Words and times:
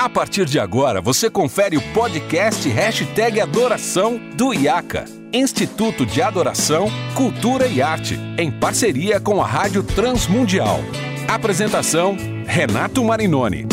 A 0.00 0.08
partir 0.08 0.46
de 0.46 0.58
agora, 0.58 0.98
você 0.98 1.28
confere 1.28 1.76
o 1.76 1.92
podcast 1.92 2.66
Hashtag 2.66 3.38
Adoração 3.38 4.18
do 4.34 4.54
IACA, 4.54 5.04
Instituto 5.30 6.06
de 6.06 6.22
Adoração, 6.22 6.88
Cultura 7.14 7.66
e 7.66 7.82
Arte, 7.82 8.18
em 8.38 8.50
parceria 8.50 9.20
com 9.20 9.42
a 9.42 9.46
Rádio 9.46 9.82
Transmundial. 9.82 10.78
Apresentação, 11.28 12.16
Renato 12.46 13.04
Marinoni. 13.04 13.66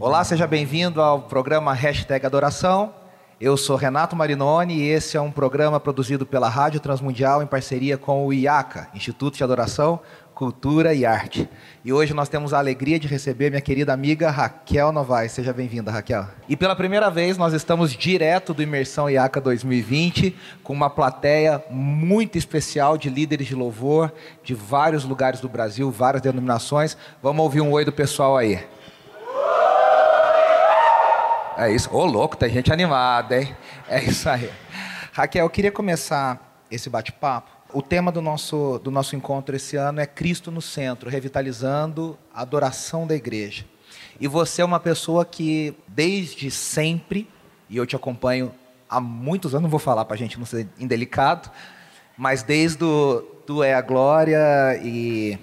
Olá, 0.00 0.24
seja 0.24 0.46
bem-vindo 0.46 1.02
ao 1.02 1.20
programa 1.20 1.74
Hashtag 1.74 2.24
Adoração. 2.24 3.01
Eu 3.44 3.56
sou 3.56 3.74
Renato 3.74 4.14
Marinoni 4.14 4.74
e 4.74 4.88
esse 4.88 5.16
é 5.16 5.20
um 5.20 5.32
programa 5.32 5.80
produzido 5.80 6.24
pela 6.24 6.48
Rádio 6.48 6.78
Transmundial 6.78 7.42
em 7.42 7.46
parceria 7.48 7.98
com 7.98 8.24
o 8.24 8.32
IACA, 8.32 8.86
Instituto 8.94 9.36
de 9.36 9.42
Adoração, 9.42 9.98
Cultura 10.32 10.94
e 10.94 11.04
Arte. 11.04 11.48
E 11.84 11.92
hoje 11.92 12.14
nós 12.14 12.28
temos 12.28 12.54
a 12.54 12.58
alegria 12.58 13.00
de 13.00 13.08
receber 13.08 13.50
minha 13.50 13.60
querida 13.60 13.92
amiga 13.92 14.30
Raquel 14.30 14.92
Novaes. 14.92 15.32
Seja 15.32 15.52
bem-vinda, 15.52 15.90
Raquel. 15.90 16.24
E 16.48 16.56
pela 16.56 16.76
primeira 16.76 17.10
vez 17.10 17.36
nós 17.36 17.52
estamos 17.52 17.90
direto 17.90 18.54
do 18.54 18.62
Imersão 18.62 19.10
IACA 19.10 19.40
2020 19.40 20.36
com 20.62 20.72
uma 20.72 20.88
plateia 20.88 21.60
muito 21.68 22.38
especial 22.38 22.96
de 22.96 23.10
líderes 23.10 23.48
de 23.48 23.56
louvor 23.56 24.12
de 24.44 24.54
vários 24.54 25.02
lugares 25.02 25.40
do 25.40 25.48
Brasil, 25.48 25.90
várias 25.90 26.22
denominações. 26.22 26.96
Vamos 27.20 27.42
ouvir 27.42 27.60
um 27.60 27.72
oi 27.72 27.84
do 27.84 27.90
pessoal 27.90 28.36
aí. 28.36 28.60
É 31.56 31.70
isso. 31.70 31.94
Ô, 31.94 32.04
louco, 32.06 32.36
tem 32.36 32.48
gente 32.48 32.72
animada, 32.72 33.38
hein? 33.40 33.54
É 33.86 34.02
isso 34.02 34.28
aí. 34.28 34.50
Raquel, 35.12 35.44
eu 35.44 35.50
queria 35.50 35.70
começar 35.70 36.64
esse 36.70 36.88
bate-papo. 36.88 37.50
O 37.74 37.82
tema 37.82 38.10
do 38.10 38.22
nosso, 38.22 38.78
do 38.82 38.90
nosso 38.90 39.14
encontro 39.14 39.54
esse 39.54 39.76
ano 39.76 40.00
é 40.00 40.06
Cristo 40.06 40.50
no 40.50 40.62
Centro, 40.62 41.10
revitalizando 41.10 42.18
a 42.34 42.40
adoração 42.40 43.06
da 43.06 43.14
igreja. 43.14 43.66
E 44.18 44.26
você 44.26 44.62
é 44.62 44.64
uma 44.64 44.80
pessoa 44.80 45.24
que, 45.26 45.74
desde 45.86 46.50
sempre, 46.50 47.28
e 47.68 47.76
eu 47.76 47.86
te 47.86 47.96
acompanho 47.96 48.52
há 48.88 49.00
muitos 49.00 49.54
anos, 49.54 49.64
não 49.64 49.70
vou 49.70 49.78
falar 49.78 50.06
para 50.06 50.14
a 50.14 50.18
gente 50.18 50.38
não 50.38 50.46
ser 50.46 50.66
indelicado, 50.78 51.50
mas 52.16 52.42
desde 52.42 52.82
o 52.82 53.26
do 53.46 53.62
É 53.62 53.74
a 53.74 53.80
Glória 53.82 54.38
e, 54.82 55.38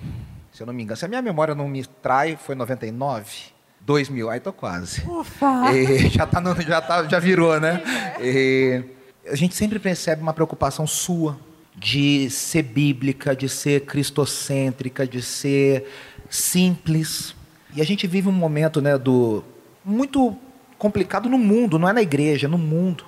se 0.52 0.64
eu 0.64 0.68
não 0.68 0.74
me 0.74 0.82
engano, 0.82 0.98
se 0.98 1.06
a 1.06 1.08
minha 1.08 1.22
memória 1.22 1.54
não 1.54 1.68
me 1.68 1.86
trai, 1.86 2.36
foi 2.36 2.56
99 2.56 3.59
2000, 3.82 4.30
aí 4.30 4.40
tô 4.40 4.54
quase. 4.54 5.02
Ufa. 5.08 5.72
E 5.74 6.10
já, 6.12 6.26
tá 6.26 6.40
no, 6.40 6.60
já, 6.62 6.82
tá, 6.82 7.08
já 7.08 7.20
virou, 7.20 7.60
né? 7.60 7.82
E 8.22 8.84
a 9.28 9.36
gente 9.36 9.56
sempre 9.56 9.80
percebe 9.80 10.22
uma 10.22 10.34
preocupação 10.34 10.86
sua 10.86 11.38
de 11.76 12.30
ser 12.30 12.64
bíblica, 12.64 13.36
de 13.36 13.48
ser 13.48 13.86
cristocêntrica, 13.86 15.08
de 15.08 15.22
ser 15.22 15.88
simples. 16.30 17.34
E 17.76 17.82
a 17.82 17.86
gente 17.86 18.06
vive 18.06 18.28
um 18.28 18.34
momento 18.34 18.82
né, 18.82 18.98
do 18.98 19.44
muito 19.84 20.36
complicado 20.78 21.30
no 21.30 21.38
mundo, 21.38 21.80
não 21.80 21.88
é 21.88 21.94
na 21.94 22.02
igreja, 22.02 22.48
no 22.48 22.58
mundo. 22.58 23.06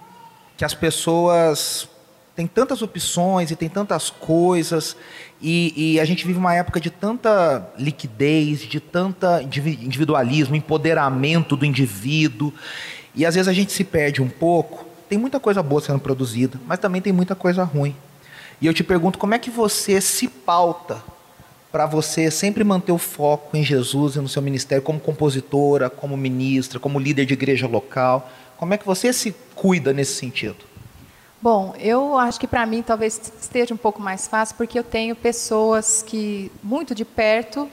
Que 0.55 0.63
as 0.63 0.73
pessoas 0.73 1.89
têm 2.35 2.47
tantas 2.47 2.81
opções 2.81 3.51
e 3.51 3.55
têm 3.55 3.69
tantas 3.69 4.09
coisas, 4.09 4.95
e, 5.41 5.95
e, 5.95 5.99
a 5.99 6.05
gente 6.05 6.25
vive 6.25 6.37
uma 6.37 6.53
época 6.53 6.79
de 6.79 6.91
tanta 6.91 7.67
liquidez, 7.77 8.59
de 8.59 8.79
tanta 8.79 9.41
individualismo, 9.41 10.55
empoderamento 10.55 11.57
do 11.57 11.65
indivíduo. 11.65 12.53
E 13.15 13.25
às 13.25 13.33
vezes 13.33 13.47
a 13.47 13.53
gente 13.53 13.71
se 13.71 13.83
perde 13.83 14.21
um 14.21 14.29
pouco. 14.29 14.85
Tem 15.09 15.17
muita 15.17 15.39
coisa 15.39 15.63
boa 15.63 15.81
sendo 15.81 15.99
produzida, 15.99 16.59
mas 16.67 16.77
também 16.77 17.01
tem 17.01 17.11
muita 17.11 17.33
coisa 17.33 17.63
ruim. 17.63 17.95
E 18.61 18.67
eu 18.67 18.73
te 18.73 18.83
pergunto, 18.83 19.17
como 19.17 19.33
é 19.33 19.39
que 19.39 19.49
você 19.49 19.99
se 19.99 20.27
pauta 20.27 21.01
para 21.71 21.87
você 21.87 22.29
sempre 22.29 22.63
manter 22.63 22.91
o 22.91 22.99
foco 22.99 23.57
em 23.57 23.63
Jesus 23.63 24.15
e 24.15 24.19
no 24.19 24.29
seu 24.29 24.43
ministério 24.43 24.83
como 24.83 24.99
compositora, 24.99 25.89
como 25.89 26.15
ministra, 26.15 26.79
como 26.79 26.99
líder 26.99 27.25
de 27.25 27.33
igreja 27.33 27.67
local? 27.67 28.29
Como 28.57 28.75
é 28.75 28.77
que 28.77 28.85
você 28.85 29.11
se 29.11 29.35
cuida 29.55 29.91
nesse 29.91 30.13
sentido? 30.13 30.70
Bom, 31.41 31.73
eu 31.79 32.19
acho 32.19 32.39
que 32.39 32.45
para 32.45 32.63
mim 32.67 32.83
talvez 32.83 33.19
esteja 33.41 33.73
um 33.73 33.77
pouco 33.77 33.99
mais 33.99 34.27
fácil, 34.27 34.55
porque 34.55 34.77
eu 34.77 34.83
tenho 34.83 35.15
pessoas 35.15 36.03
que, 36.03 36.51
muito 36.61 36.93
de 36.93 37.03
perto, 37.03 37.67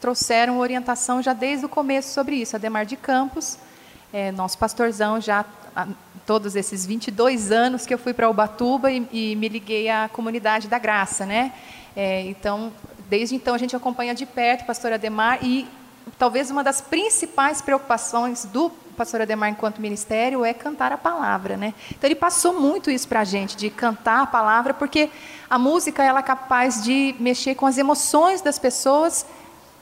trouxeram 0.00 0.58
orientação 0.58 1.22
já 1.22 1.32
desde 1.32 1.64
o 1.64 1.68
começo 1.68 2.12
sobre 2.12 2.34
isso. 2.34 2.56
Ademar 2.56 2.84
de 2.84 2.96
Campos, 2.96 3.58
é, 4.12 4.32
nosso 4.32 4.58
pastorzão, 4.58 5.20
já 5.20 5.44
há 5.76 5.86
todos 6.26 6.56
esses 6.56 6.84
22 6.84 7.52
anos 7.52 7.86
que 7.86 7.94
eu 7.94 7.98
fui 7.98 8.12
para 8.12 8.28
Ubatuba 8.28 8.90
e, 8.90 9.06
e, 9.12 9.36
me 9.36 9.48
liguei 9.48 9.88
à 9.88 10.08
comunidade 10.12 10.66
da 10.66 10.80
Graça, 10.80 11.24
né? 11.24 11.52
É, 11.94 12.22
então, 12.22 12.72
desde 13.08 13.36
então 13.36 13.54
a 13.54 13.58
gente 13.58 13.76
acompanha 13.76 14.16
de 14.16 14.26
perto 14.26 14.62
o 14.62 14.66
pastor 14.66 14.92
Ademar 14.92 15.38
e 15.44 15.68
talvez 16.18 16.50
uma 16.50 16.64
das 16.64 16.80
principais 16.80 17.62
preocupações 17.62 18.46
do 18.46 18.68
pastor 18.92 19.22
Ademar 19.22 19.50
enquanto 19.50 19.80
ministério 19.80 20.44
é 20.44 20.52
cantar 20.52 20.92
a 20.92 20.98
palavra, 20.98 21.56
né? 21.56 21.74
Então 21.90 22.08
ele 22.08 22.14
passou 22.14 22.58
muito 22.58 22.90
isso 22.90 23.08
para 23.08 23.20
a 23.20 23.24
gente, 23.24 23.56
de 23.56 23.70
cantar 23.70 24.22
a 24.22 24.26
palavra, 24.26 24.74
porque 24.74 25.10
a 25.48 25.58
música 25.58 26.02
ela 26.02 26.20
é 26.20 26.22
capaz 26.22 26.82
de 26.82 27.14
mexer 27.18 27.54
com 27.54 27.66
as 27.66 27.78
emoções 27.78 28.40
das 28.40 28.58
pessoas 28.58 29.26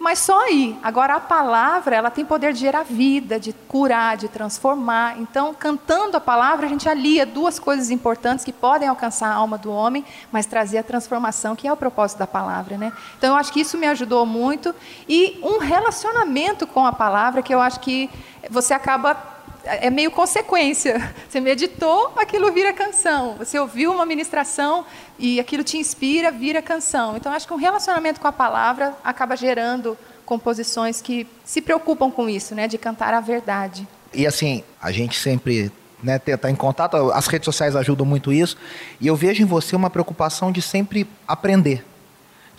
mas 0.01 0.19
só 0.19 0.47
aí. 0.47 0.79
Agora 0.83 1.17
a 1.17 1.21
palavra, 1.21 1.95
ela 1.95 2.11
tem 2.11 2.25
poder 2.25 2.55
de 2.55 2.61
gerar 2.61 2.83
vida, 2.83 3.39
de 3.39 3.53
curar, 3.53 4.17
de 4.17 4.29
transformar. 4.29 5.21
Então, 5.21 5.53
cantando 5.53 6.17
a 6.17 6.21
palavra, 6.21 6.65
a 6.65 6.69
gente 6.71 6.89
alia 6.89 7.27
duas 7.27 7.59
coisas 7.59 7.91
importantes 7.91 8.43
que 8.43 8.53
podem 8.53 8.89
alcançar 8.89 9.29
a 9.29 9.35
alma 9.35 9.59
do 9.59 9.71
homem, 9.71 10.03
mas 10.33 10.47
trazer 10.47 10.79
a 10.79 10.83
transformação, 10.83 11.55
que 11.55 11.69
é 11.69 11.73
o 11.73 11.77
propósito 11.77 12.19
da 12.19 12.27
palavra, 12.27 12.79
né? 12.79 12.95
Então, 13.19 13.35
eu 13.35 13.37
acho 13.37 13.53
que 13.53 13.61
isso 13.61 13.77
me 13.77 13.87
ajudou 13.87 14.25
muito 14.25 14.75
e 15.07 15.39
um 15.43 15.59
relacionamento 15.59 16.67
com 16.67 16.87
a 16.87 16.93
palavra 16.95 17.43
que 17.43 17.55
eu 17.55 17.61
acho 17.61 17.79
que 17.81 18.09
você 18.49 18.73
acaba 18.73 19.30
é 19.65 19.91
meio 19.91 20.11
consequência. 20.11 21.13
Você 21.29 21.41
meditou, 21.41 22.13
aquilo 22.17 22.53
vira 22.53 22.73
canção. 22.73 23.37
Você 23.39 23.59
ouviu 23.59 23.93
uma 23.93 24.07
ministração 24.07 24.85
e 25.19 25.41
aquilo 25.41 25.63
te 25.63 25.77
inspira, 25.77 26.31
vira 26.31 26.63
canção. 26.63 27.17
Então, 27.17 27.33
acho 27.33 27.47
que 27.47 27.53
um 27.53 27.59
relacionamento 27.59 28.21
com 28.21 28.29
a 28.29 28.33
palavra 28.33 28.97
acaba 29.05 29.37
gerando 29.37 29.97
composições 30.25 31.01
que 31.01 31.27
se 31.45 31.61
preocupam 31.61 32.11
com 32.11 32.29
isso, 32.29 32.55
né, 32.55 32.69
de 32.69 32.79
cantar 32.79 33.13
a 33.13 33.21
verdade. 33.21 33.87
E 34.15 34.27
assim, 34.27 34.63
a 34.81 34.93
gente 34.93 35.19
sempre 35.19 35.73
né, 36.03 36.19
tá 36.19 36.51
em 36.51 36.55
contato, 36.55 37.11
as 37.13 37.27
redes 37.27 37.45
sociais 37.45 37.77
ajudam 37.77 38.07
muito 38.07 38.33
isso, 38.33 38.57
e 39.01 39.07
eu 39.07 39.17
vejo 39.17 39.43
em 39.43 39.47
você 39.47 39.75
uma 39.75 39.91
preocupação 39.91 40.53
de 40.53 40.63
sempre 40.63 41.07
aprender, 41.27 41.85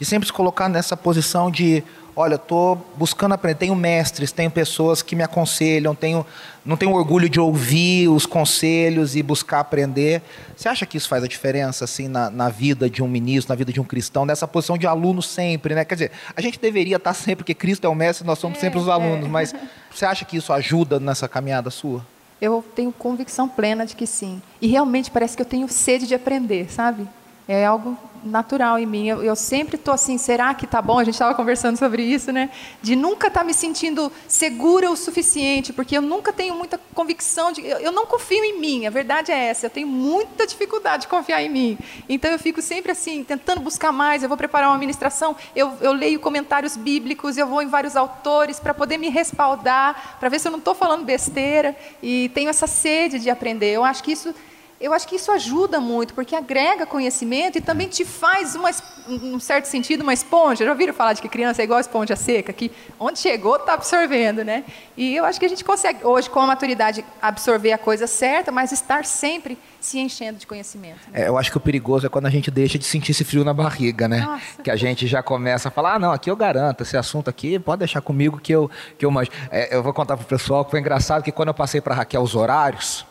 de 0.02 0.06
sempre 0.08 0.26
se 0.26 0.34
colocar 0.34 0.68
nessa 0.68 0.98
posição 0.98 1.52
de 1.52 1.84
olha, 2.16 2.34
estou 2.34 2.76
buscando 2.98 3.34
aprender, 3.34 3.60
tenho 3.60 3.76
mestres, 3.76 4.32
tenho 4.32 4.50
pessoas 4.50 5.04
que 5.04 5.16
me 5.16 5.22
aconselham, 5.22 5.94
tenho, 5.94 6.26
não 6.66 6.76
tenho 6.76 6.92
orgulho 6.92 7.30
de 7.30 7.40
ouvir 7.40 8.08
os 8.08 8.26
conselhos 8.26 9.16
e 9.16 9.22
buscar 9.22 9.60
aprender. 9.60 10.24
Você 10.58 10.68
acha 10.68 10.88
que 10.88 10.98
isso 10.98 11.08
faz 11.08 11.24
a 11.24 11.28
diferença 11.28 11.86
assim 11.86 12.08
na, 12.08 12.32
na 12.32 12.50
vida 12.50 12.90
de 12.90 13.04
um 13.04 13.08
ministro, 13.08 13.54
na 13.54 13.56
vida 13.56 13.72
de 13.72 13.80
um 13.80 13.84
cristão, 13.84 14.26
nessa 14.26 14.48
posição 14.48 14.76
de 14.76 14.88
aluno 14.88 15.22
sempre, 15.22 15.76
né? 15.76 15.86
Quer 15.86 15.94
dizer, 15.94 16.12
a 16.36 16.42
gente 16.42 16.60
deveria 16.60 16.96
estar 16.96 17.14
sempre, 17.14 17.36
porque 17.38 17.54
Cristo 17.54 17.86
é 17.86 17.88
o 17.88 17.94
mestre, 17.94 18.26
nós 18.26 18.40
somos 18.40 18.58
é, 18.58 18.62
sempre 18.62 18.80
os 18.80 18.88
é. 18.88 18.92
alunos, 18.92 19.28
é. 19.28 19.30
mas 19.30 19.54
você 19.94 20.04
acha 20.04 20.26
que 20.26 20.36
isso 20.36 20.52
ajuda 20.52 21.00
nessa 21.00 21.28
caminhada 21.28 21.70
sua? 21.70 22.04
Eu 22.42 22.66
tenho 22.76 22.92
convicção 22.92 23.48
plena 23.48 23.86
de 23.86 23.96
que 23.96 24.08
sim. 24.08 24.42
E 24.60 24.66
realmente 24.66 25.12
parece 25.12 25.36
que 25.36 25.44
eu 25.44 25.46
tenho 25.46 25.70
sede 25.70 26.08
de 26.08 26.16
aprender, 26.16 26.72
sabe? 26.72 27.08
É 27.48 27.64
algo 27.64 27.96
natural 28.24 28.80
em 28.80 28.86
mim. 28.86 29.08
Eu, 29.08 29.24
eu 29.24 29.36
sempre 29.36 29.76
estou 29.76 29.94
assim, 29.94 30.18
será 30.18 30.54
que 30.54 30.66
está 30.66 30.82
bom? 30.82 31.00
A 31.00 31.04
gente 31.04 31.16
estava 31.16 31.34
conversando 31.34 31.78
sobre 31.78 32.04
isso, 32.04 32.32
né? 32.32 32.50
De 32.82 32.96
nunca 32.96 33.28
estar 33.28 33.42
tá 33.42 33.46
me 33.46 33.54
sentindo 33.54 34.12
segura 34.28 34.90
o 34.90 34.96
suficiente, 34.96 35.74
porque 35.74 35.98
eu 35.98 36.02
nunca 36.02 36.32
tenho 36.32 36.56
muita 36.56 36.80
convicção 36.94 37.52
de. 37.52 37.66
Eu, 37.66 37.80
eu, 37.80 37.92
não 37.92 38.06
confio 38.06 38.44
em 38.44 38.60
mim, 38.60 38.86
a 38.86 38.90
verdade 38.90 39.32
é 39.32 39.48
essa. 39.48 39.66
Eu 39.66 39.70
tenho 39.70 39.88
muita 39.88 40.46
dificuldade 40.46 41.04
de 41.04 41.08
confiar 41.08 41.42
em 41.42 41.50
mim. 41.50 41.78
Então 42.08 42.32
eu 42.32 42.40
fico 42.40 42.62
sempre 42.62 42.92
assim, 42.92 43.24
tentando 43.24 43.62
buscar 43.62 43.92
mais. 43.92 44.24
Eu 44.24 44.30
vou 44.30 44.38
preparar 44.38 44.70
uma 44.70 44.78
ministração, 44.78 45.36
eu, 45.56 45.74
eu 45.82 45.94
leio 45.94 46.20
comentários 46.20 46.76
bíblicos, 46.78 47.38
eu 47.38 47.48
vou 47.48 47.62
em 47.62 47.68
vários 47.68 47.96
autores 47.96 48.60
para 48.60 48.74
poder 48.74 48.98
me 48.98 49.10
respaldar, 49.10 50.18
para 50.20 50.30
ver 50.30 50.40
se 50.40 50.48
eu 50.48 50.52
não 50.52 50.60
estou 50.60 50.76
falando 50.76 51.04
besteira. 51.04 51.76
E 52.02 52.30
tenho 52.30 52.50
essa 52.50 52.68
sede 52.68 53.20
de 53.20 53.30
aprender. 53.30 53.72
Eu 53.72 53.84
acho 53.84 54.04
que 54.04 54.12
isso 54.12 54.34
eu 54.82 54.94
acho 54.94 55.08
que 55.08 55.16
isso 55.16 55.32
ajuda 55.32 55.80
muito, 55.80 56.14
porque 56.14 56.36
agrega 56.36 56.88
conhecimento 56.88 57.58
e 57.58 57.62
também 57.62 57.88
te 57.88 58.04
faz, 58.04 58.56
uma, 58.56 58.72
um 59.08 59.40
certo 59.40 59.66
sentido, 59.66 60.02
uma 60.02 60.14
esponja. 60.14 60.66
Já 60.66 60.72
ouviram 60.72 60.94
falar 60.94 61.14
de 61.14 61.22
que 61.22 61.30
criança 61.30 61.62
é 61.62 61.66
igual 61.66 61.78
a 61.78 61.82
esponja 61.82 62.16
seca, 62.16 62.52
que 62.52 62.72
onde 63.00 63.20
chegou 63.20 63.58
está 63.58 63.76
absorvendo, 63.76 64.44
né? 64.44 64.64
E 64.98 65.16
eu 65.16 65.24
acho 65.24 65.40
que 65.40 65.46
a 65.46 65.50
gente 65.50 65.64
consegue, 65.64 66.04
hoje, 66.04 66.30
com 66.30 66.40
a 66.40 66.48
maturidade, 66.48 67.06
absorver 67.22 67.72
a 67.72 67.78
coisa 67.78 68.08
certa, 68.08 68.52
mas 68.52 68.72
estar 68.72 69.06
sempre 69.06 69.58
se 69.80 70.00
enchendo 70.00 70.40
de 70.40 70.48
conhecimento. 70.48 71.00
Né? 71.12 71.22
É, 71.22 71.28
eu 71.28 71.38
acho 71.38 71.52
que 71.52 71.58
o 71.58 71.62
perigoso 71.62 72.08
é 72.08 72.10
quando 72.10 72.26
a 72.26 72.30
gente 72.30 72.50
deixa 72.50 72.80
de 72.80 72.86
sentir 72.86 73.12
esse 73.12 73.24
frio 73.24 73.44
na 73.44 73.54
barriga, 73.54 74.08
né? 74.08 74.22
Nossa. 74.22 74.64
Que 74.64 74.72
a 74.72 74.76
gente 74.76 75.06
já 75.06 75.22
começa 75.22 75.68
a 75.68 75.72
falar, 75.72 75.96
ah, 75.96 76.00
não, 76.00 76.12
aqui 76.12 76.30
eu 76.30 76.36
garanto, 76.36 76.82
esse 76.82 76.98
assunto 76.98 77.30
aqui, 77.30 77.60
pode 77.60 77.80
deixar 77.80 78.02
comigo 78.02 78.40
que 78.40 78.52
eu, 78.52 78.70
que 78.98 79.06
eu 79.06 79.12
manjo. 79.12 79.30
É, 79.52 79.76
eu 79.76 79.84
vou 79.84 79.94
contar 79.94 80.18
para 80.18 80.24
o 80.24 80.28
pessoal 80.28 80.66
que 80.66 80.72
foi 80.72 80.80
engraçado 80.80 81.22
que 81.22 81.32
quando 81.32 81.50
eu 81.50 81.54
passei 81.54 81.82
para 81.82 81.94
Raquel 81.94 82.22
os 82.22 82.36
horários, 82.36 83.06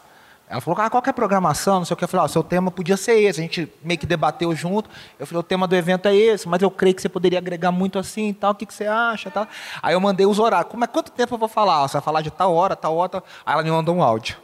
Ela 0.50 0.61
falou, 0.61 0.81
ah, 0.81 0.91
qual 0.91 1.00
é 1.06 1.11
a 1.11 1.12
programação? 1.12 1.76
Não 1.76 1.85
sei 1.85 1.94
o 1.94 1.97
que. 1.97 2.02
Eu 2.02 2.08
falei, 2.08 2.25
ó, 2.25 2.29
seu 2.29 2.43
tema 2.43 2.73
podia 2.73 2.97
ser 2.97 3.12
esse. 3.20 3.38
A 3.38 3.43
gente 3.43 3.73
meio 3.85 4.00
que 4.00 4.05
debateu 4.05 4.52
junto. 4.52 4.91
Eu 5.17 5.25
falei, 5.25 5.38
o 5.38 5.44
tema 5.44 5.69
do 5.69 5.76
evento 5.76 6.08
é 6.08 6.17
esse, 6.17 6.49
mas 6.49 6.61
eu 6.61 6.69
creio 6.69 6.93
que 6.93 7.00
você 7.00 7.08
poderia 7.08 7.38
agregar 7.38 7.70
muito 7.70 8.00
assim 8.00 8.31
e 8.31 8.35
tal. 8.35 8.50
O 8.50 8.55
que, 8.56 8.67
que 8.67 8.75
você 8.75 8.85
acha 8.85 9.31
tal? 9.31 9.47
Aí 9.81 9.94
eu 9.94 10.00
mandei 10.00 10.26
os 10.26 10.41
horários. 10.41 10.69
Como 10.69 10.82
é 10.82 10.88
quanto 10.88 11.12
tempo 11.12 11.37
eu 11.37 11.38
vou 11.38 11.47
falar? 11.47 11.87
Você 11.87 11.93
vai 11.93 12.02
falar 12.02 12.20
de 12.20 12.32
tal 12.32 12.52
hora, 12.52 12.75
tal 12.75 12.97
hora. 12.97 13.23
Aí 13.47 13.55
ela 13.55 13.62
me 13.62 13.70
mandou 13.70 13.94
um 13.94 14.02
áudio. 14.02 14.38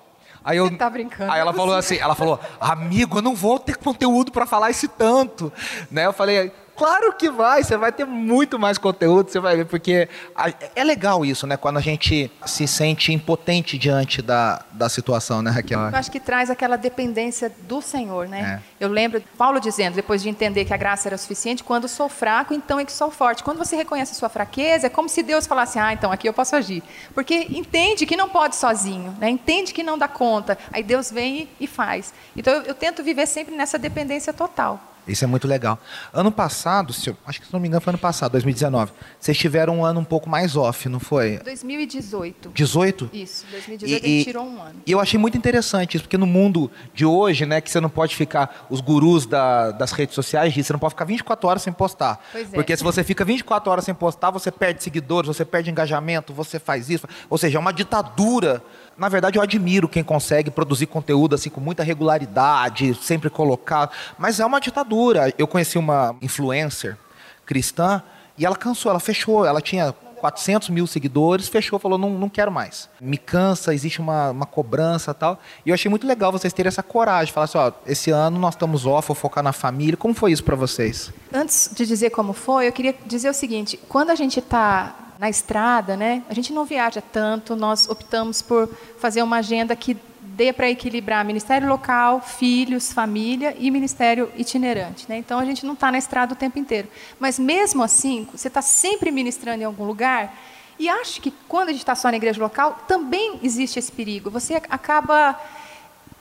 Aí 0.44 0.58
eu, 0.58 0.68
Você 0.68 0.76
tá 0.76 0.88
brincando. 0.88 1.32
Aí 1.32 1.40
ela 1.40 1.52
falou 1.52 1.74
assim, 1.74 1.96
ela 1.96 2.14
falou, 2.14 2.38
amigo, 2.60 3.18
eu 3.18 3.22
não 3.22 3.34
vou 3.34 3.58
ter 3.58 3.76
conteúdo 3.76 4.30
para 4.30 4.46
falar 4.46 4.70
esse 4.70 4.86
tanto, 4.86 5.52
né? 5.90 6.06
Eu 6.06 6.12
falei, 6.12 6.52
claro 6.76 7.12
que 7.14 7.30
vai, 7.30 7.62
você 7.64 7.76
vai 7.76 7.90
ter 7.92 8.04
muito 8.04 8.58
mais 8.58 8.78
conteúdo, 8.78 9.30
você 9.30 9.40
vai 9.40 9.56
ver, 9.56 9.64
porque 9.66 10.08
a- 10.34 10.52
é 10.74 10.84
legal 10.84 11.24
isso, 11.24 11.46
né? 11.46 11.56
Quando 11.56 11.78
a 11.78 11.80
gente 11.80 12.30
se 12.44 12.66
sente 12.66 13.12
impotente 13.12 13.78
diante 13.78 14.20
da, 14.22 14.62
da 14.72 14.88
situação, 14.88 15.42
né, 15.42 15.50
Raquel? 15.50 15.80
Eu 15.80 15.96
acho 15.96 16.10
que 16.10 16.20
traz 16.20 16.50
aquela 16.50 16.76
dependência 16.76 17.52
do 17.62 17.80
Senhor, 17.80 18.28
né? 18.28 18.60
É. 18.80 18.84
Eu 18.84 18.88
lembro 18.88 19.22
Paulo 19.36 19.58
dizendo, 19.60 19.94
depois 19.94 20.22
de 20.22 20.28
entender 20.28 20.64
que 20.64 20.74
a 20.74 20.76
graça 20.76 21.08
era 21.08 21.16
suficiente, 21.18 21.64
quando 21.64 21.88
sou 21.88 22.08
fraco, 22.08 22.52
então 22.54 22.78
é 22.78 22.84
que 22.84 22.92
sou 22.92 23.10
forte. 23.10 23.42
Quando 23.42 23.58
você 23.58 23.76
reconhece 23.76 24.12
a 24.12 24.14
sua 24.14 24.28
fraqueza, 24.28 24.86
é 24.86 24.90
como 24.90 25.08
se 25.08 25.22
Deus 25.22 25.46
falasse, 25.46 25.78
ah, 25.78 25.92
então 25.92 26.12
aqui 26.12 26.28
eu 26.28 26.32
posso 26.32 26.54
agir. 26.56 26.82
Porque 27.14 27.46
entende 27.50 28.06
que 28.06 28.16
não 28.16 28.28
pode 28.28 28.56
sozinho, 28.56 29.14
né? 29.18 29.30
entende 29.30 29.72
que 29.72 29.82
não 29.82 29.96
dá 29.98 30.08
conta. 30.08 30.58
Aí 30.72 30.82
Deus 30.82 31.10
vem 31.10 31.48
e, 31.60 31.64
e 31.64 31.66
faz. 31.66 32.12
Então 32.36 32.52
eu, 32.52 32.62
eu 32.62 32.74
tento 32.74 33.02
viver 33.02 33.26
sempre 33.26 33.54
nessa 33.56 33.78
dependência 33.78 34.32
total. 34.32 34.80
Isso 35.06 35.24
é 35.24 35.26
muito 35.26 35.46
legal. 35.46 35.78
Ano 36.12 36.32
passado, 36.32 36.92
se 36.92 37.10
eu- 37.10 37.16
acho 37.26 37.40
que 37.40 37.46
se 37.46 37.52
não 37.52 37.60
me 37.60 37.68
engano 37.68 37.80
foi 37.80 37.90
ano 37.92 37.98
passado, 37.98 38.32
2019, 38.32 38.92
vocês 39.20 39.36
tiveram 39.38 39.78
um 39.78 39.84
ano 39.84 40.00
um 40.00 40.04
pouco 40.04 40.28
mais 40.28 40.56
off, 40.56 40.88
não 40.88 40.98
foi? 41.00 41.38
2018. 41.44 42.50
18? 42.52 43.08
Isso, 43.12 43.44
2018 43.50 44.06
E- 44.06 44.24
tirou 44.24 44.44
um 44.44 44.60
ano. 44.62 44.80
E 44.86 44.90
eu 44.92 45.00
achei 45.00 45.18
muito 45.18 45.36
interessante 45.38 45.94
isso, 45.96 46.04
porque 46.04 46.18
no 46.18 46.26
mundo 46.26 46.70
de 46.94 47.04
hoje, 47.06 47.46
né, 47.46 47.60
que 47.60 47.70
você 47.70 47.80
não 47.80 47.88
pode 47.88 48.16
ficar, 48.16 48.66
os 48.68 48.80
gurus 48.80 49.26
da- 49.26 49.70
das 49.70 49.92
redes 49.92 50.14
sociais 50.14 50.50
dizem, 50.52 50.64
você 50.64 50.72
não 50.72 50.80
pode 50.80 50.94
ficar 50.94 51.04
24 51.04 51.48
horas 51.48 51.62
sem 51.62 51.72
postar. 51.72 52.20
Pois 52.32 52.52
é. 52.52 52.54
Porque 52.54 52.76
se 52.76 52.82
você 52.82 53.04
fica 53.04 53.24
24 53.24 53.70
horas 53.70 53.84
sem 53.84 53.94
postar, 53.94 54.30
você 54.30 54.50
perde 54.50 54.82
seguidores, 54.82 55.28
você 55.28 55.44
perde 55.44 55.70
engajamento, 55.70 56.32
você 56.32 56.58
faz 56.58 56.90
isso. 56.90 57.06
Ou 57.30 57.38
seja, 57.38 57.58
é 57.58 57.60
uma 57.60 57.72
ditadura. 57.72 58.62
Na 58.98 59.08
verdade, 59.10 59.38
eu 59.38 59.42
admiro 59.42 59.88
quem 59.88 60.02
consegue 60.02 60.50
produzir 60.50 60.86
conteúdo 60.86 61.34
assim 61.34 61.50
com 61.50 61.60
muita 61.60 61.82
regularidade, 61.82 62.94
sempre 62.94 63.28
colocar. 63.30 63.90
Mas 64.18 64.40
é 64.40 64.46
uma 64.46 64.60
ditadura. 64.60 64.95
Eu 65.38 65.46
conheci 65.46 65.78
uma 65.78 66.16
influencer 66.20 66.96
cristã 67.44 68.02
e 68.38 68.44
ela 68.44 68.56
cansou, 68.56 68.90
ela 68.90 69.00
fechou. 69.00 69.44
Ela 69.46 69.60
tinha 69.60 69.94
400 70.16 70.70
mil 70.70 70.86
seguidores, 70.86 71.48
fechou, 71.48 71.78
falou, 71.78 71.98
não, 71.98 72.10
não 72.10 72.28
quero 72.28 72.50
mais. 72.50 72.88
Me 73.00 73.16
cansa, 73.16 73.74
existe 73.74 74.00
uma, 74.00 74.30
uma 74.30 74.46
cobrança 74.46 75.14
tal. 75.14 75.38
E 75.64 75.70
eu 75.70 75.74
achei 75.74 75.88
muito 75.88 76.06
legal 76.06 76.32
vocês 76.32 76.52
terem 76.52 76.68
essa 76.68 76.82
coragem, 76.82 77.32
falar 77.32 77.44
assim, 77.44 77.58
ó, 77.58 77.72
esse 77.86 78.10
ano 78.10 78.38
nós 78.38 78.54
estamos 78.54 78.86
off, 78.86 79.08
vou 79.08 79.14
focar 79.14 79.44
na 79.44 79.52
família. 79.52 79.96
Como 79.96 80.14
foi 80.14 80.32
isso 80.32 80.42
para 80.42 80.56
vocês? 80.56 81.12
Antes 81.32 81.70
de 81.72 81.86
dizer 81.86 82.10
como 82.10 82.32
foi, 82.32 82.66
eu 82.68 82.72
queria 82.72 82.94
dizer 83.06 83.30
o 83.30 83.34
seguinte: 83.34 83.78
quando 83.88 84.10
a 84.10 84.14
gente 84.14 84.38
está 84.38 84.94
na 85.18 85.30
estrada, 85.30 85.96
né, 85.96 86.22
a 86.28 86.34
gente 86.34 86.52
não 86.52 86.64
viaja 86.64 87.00
tanto, 87.00 87.56
nós 87.56 87.88
optamos 87.88 88.42
por 88.42 88.68
fazer 88.98 89.22
uma 89.22 89.38
agenda 89.38 89.74
que 89.74 89.96
dê 90.36 90.52
para 90.52 90.68
equilibrar 90.68 91.24
ministério 91.24 91.66
local, 91.66 92.20
filhos, 92.20 92.92
família 92.92 93.56
e 93.58 93.70
ministério 93.70 94.30
itinerante. 94.36 95.06
Né? 95.08 95.16
Então 95.16 95.38
a 95.38 95.44
gente 95.46 95.64
não 95.64 95.72
está 95.72 95.90
na 95.90 95.96
estrada 95.96 96.34
o 96.34 96.36
tempo 96.36 96.58
inteiro. 96.58 96.88
Mas 97.18 97.38
mesmo 97.38 97.82
assim, 97.82 98.28
você 98.30 98.48
está 98.48 98.60
sempre 98.60 99.10
ministrando 99.10 99.62
em 99.62 99.64
algum 99.64 99.84
lugar. 99.84 100.36
E 100.78 100.90
acho 100.90 101.22
que 101.22 101.30
quando 101.48 101.70
a 101.70 101.72
gente 101.72 101.80
está 101.80 101.94
só 101.94 102.10
na 102.10 102.18
igreja 102.18 102.38
local, 102.38 102.84
também 102.86 103.40
existe 103.42 103.78
esse 103.78 103.90
perigo. 103.90 104.28
Você 104.28 104.56
acaba 104.56 105.40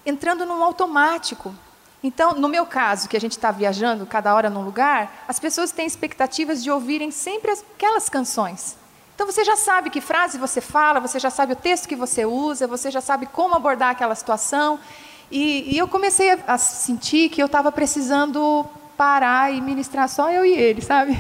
entrando 0.05 0.45
num 0.45 0.63
automático. 0.63 1.53
Então, 2.01 2.35
no 2.35 2.47
meu 2.47 2.65
caso, 2.65 3.09
que 3.09 3.17
a 3.17 3.19
gente 3.19 3.33
está 3.33 3.51
viajando 3.51 4.05
cada 4.05 4.33
hora 4.33 4.49
num 4.49 4.63
lugar, 4.63 5.25
as 5.27 5.39
pessoas 5.41 5.71
têm 5.71 5.85
expectativas 5.85 6.63
de 6.63 6.71
ouvirem 6.71 7.11
sempre 7.11 7.51
aquelas 7.51 8.07
canções. 8.07 8.77
Então 9.15 9.25
você 9.25 9.45
já 9.45 9.55
sabe 9.55 9.89
que 9.89 10.01
frase 10.01 10.37
você 10.37 10.59
fala, 10.59 10.99
você 10.99 11.17
já 11.17 11.29
sabe 11.29 11.53
o 11.53 11.55
texto 11.55 11.87
que 11.87 11.95
você 11.95 12.25
usa, 12.25 12.67
você 12.67 12.91
já 12.91 12.99
sabe 12.99 13.25
como 13.25 13.55
abordar 13.55 13.91
aquela 13.91 14.13
situação. 14.13 14.77
E, 15.31 15.73
e 15.73 15.77
eu 15.77 15.87
comecei 15.87 16.33
a, 16.33 16.39
a 16.47 16.57
sentir 16.57 17.29
que 17.29 17.41
eu 17.41 17.45
estava 17.45 17.71
precisando 17.71 18.65
parar 18.97 19.53
e 19.53 19.61
ministrar 19.61 20.09
só 20.09 20.29
eu 20.29 20.45
e 20.45 20.53
ele, 20.53 20.81
sabe? 20.81 21.17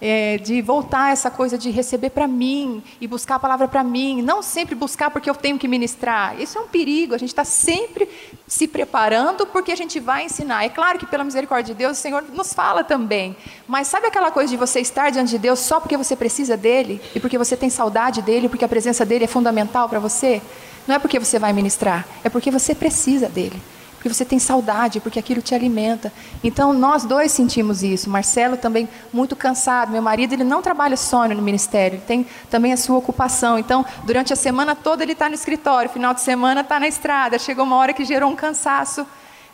É, 0.00 0.38
de 0.38 0.62
voltar 0.62 1.12
essa 1.12 1.28
coisa 1.28 1.58
de 1.58 1.70
receber 1.70 2.10
para 2.10 2.28
mim 2.28 2.82
e 3.00 3.08
buscar 3.08 3.34
a 3.34 3.38
palavra 3.38 3.66
para 3.66 3.82
mim, 3.82 4.22
não 4.22 4.42
sempre 4.42 4.76
buscar 4.76 5.10
porque 5.10 5.28
eu 5.28 5.34
tenho 5.34 5.58
que 5.58 5.66
ministrar. 5.66 6.40
Isso 6.40 6.56
é 6.56 6.60
um 6.60 6.68
perigo. 6.68 7.14
A 7.14 7.18
gente 7.18 7.30
está 7.30 7.44
sempre 7.44 8.08
se 8.46 8.68
preparando 8.68 9.44
porque 9.46 9.72
a 9.72 9.76
gente 9.76 9.98
vai 9.98 10.26
ensinar. 10.26 10.64
É 10.64 10.68
claro 10.68 11.00
que 11.00 11.06
pela 11.06 11.24
misericórdia 11.24 11.74
de 11.74 11.78
Deus 11.78 11.98
o 11.98 12.00
Senhor 12.00 12.22
nos 12.32 12.52
fala 12.52 12.84
também. 12.84 13.36
Mas 13.66 13.88
sabe 13.88 14.06
aquela 14.06 14.30
coisa 14.30 14.50
de 14.50 14.56
você 14.56 14.78
estar 14.78 15.10
diante 15.10 15.30
de 15.30 15.38
Deus 15.38 15.58
só 15.58 15.80
porque 15.80 15.96
você 15.96 16.14
precisa 16.14 16.56
dele 16.56 17.00
e 17.14 17.18
porque 17.18 17.36
você 17.36 17.56
tem 17.56 17.68
saudade 17.68 18.22
dele, 18.22 18.48
porque 18.48 18.64
a 18.64 18.68
presença 18.68 19.04
dele 19.04 19.24
é 19.24 19.28
fundamental 19.28 19.88
para 19.88 19.98
você? 19.98 20.40
Não 20.86 20.94
é 20.94 20.98
porque 20.98 21.18
você 21.18 21.38
vai 21.38 21.52
ministrar, 21.52 22.06
é 22.22 22.28
porque 22.28 22.50
você 22.50 22.74
precisa 22.74 23.28
dele 23.28 23.60
porque 23.98 24.08
você 24.08 24.24
tem 24.24 24.38
saudade, 24.38 25.00
porque 25.00 25.18
aquilo 25.18 25.42
te 25.42 25.54
alimenta. 25.54 26.12
Então 26.42 26.72
nós 26.72 27.04
dois 27.04 27.32
sentimos 27.32 27.82
isso. 27.82 28.08
Marcelo 28.08 28.56
também 28.56 28.88
muito 29.12 29.34
cansado. 29.34 29.90
Meu 29.90 30.00
marido 30.00 30.32
ele 30.34 30.44
não 30.44 30.62
trabalha 30.62 30.96
só 30.96 31.26
no 31.26 31.42
ministério, 31.42 31.96
ele 31.96 32.04
tem 32.06 32.26
também 32.48 32.72
a 32.72 32.76
sua 32.76 32.96
ocupação. 32.96 33.58
Então 33.58 33.84
durante 34.04 34.32
a 34.32 34.36
semana 34.36 34.76
toda 34.76 35.02
ele 35.02 35.12
está 35.12 35.28
no 35.28 35.34
escritório, 35.34 35.90
final 35.90 36.14
de 36.14 36.20
semana 36.20 36.60
está 36.60 36.78
na 36.78 36.86
estrada. 36.86 37.38
Chegou 37.38 37.64
uma 37.64 37.76
hora 37.76 37.92
que 37.92 38.04
gerou 38.04 38.30
um 38.30 38.36
cansaço. 38.36 39.04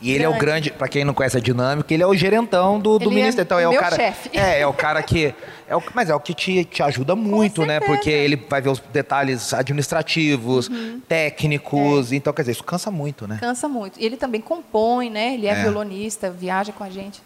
E 0.05 0.13
ele 0.13 0.23
é 0.23 0.29
o 0.29 0.35
grande, 0.37 0.71
para 0.71 0.87
quem 0.87 1.05
não 1.05 1.15
conhece 1.15 1.37
a 1.37 1.41
dinâmica, 1.41 1.93
ele 1.95 2.03
é 2.03 2.07
o 2.07 2.15
gerentão 2.15 2.79
do, 2.79 2.99
do 2.99 3.05
Ele 3.11 3.21
é 3.21 3.23
ministério. 3.23 3.47
Então 3.47 3.59
é 3.59 3.67
o 3.69 3.75
cara. 3.75 3.97
chefe. 3.97 4.31
É, 4.37 4.61
é 4.61 4.67
o 4.67 4.73
cara 4.73 5.03
que. 5.03 5.35
É 5.67 5.75
o, 5.75 5.83
mas 5.95 6.11
é 6.11 6.15
o 6.15 6.21
que 6.21 6.35
te, 6.35 6.65
te 6.67 6.83
ajuda 6.83 7.17
muito, 7.17 7.65
né? 7.65 7.81
Porque 7.81 8.11
ele 8.11 8.37
vai 8.37 8.61
ver 8.61 8.69
os 8.69 8.79
detalhes 8.93 9.55
administrativos, 9.55 10.69
Uhum. 10.69 11.01
técnicos. 11.09 12.13
Então, 12.13 12.33
quer 12.33 12.43
dizer, 12.43 12.53
isso 12.53 12.65
cansa 12.65 12.91
muito, 12.91 13.27
né? 13.27 13.39
Cansa 13.41 13.67
muito. 13.69 13.99
E 13.99 14.05
ele 14.05 14.17
também 14.17 14.41
compõe, 14.41 15.09
né? 15.11 15.35
Ele 15.35 15.47
é, 15.47 15.53
É. 15.53 15.63
violonista, 15.63 16.31
viaja 16.31 16.73
com 16.73 16.85
a 16.85 16.91
gente. 16.91 17.23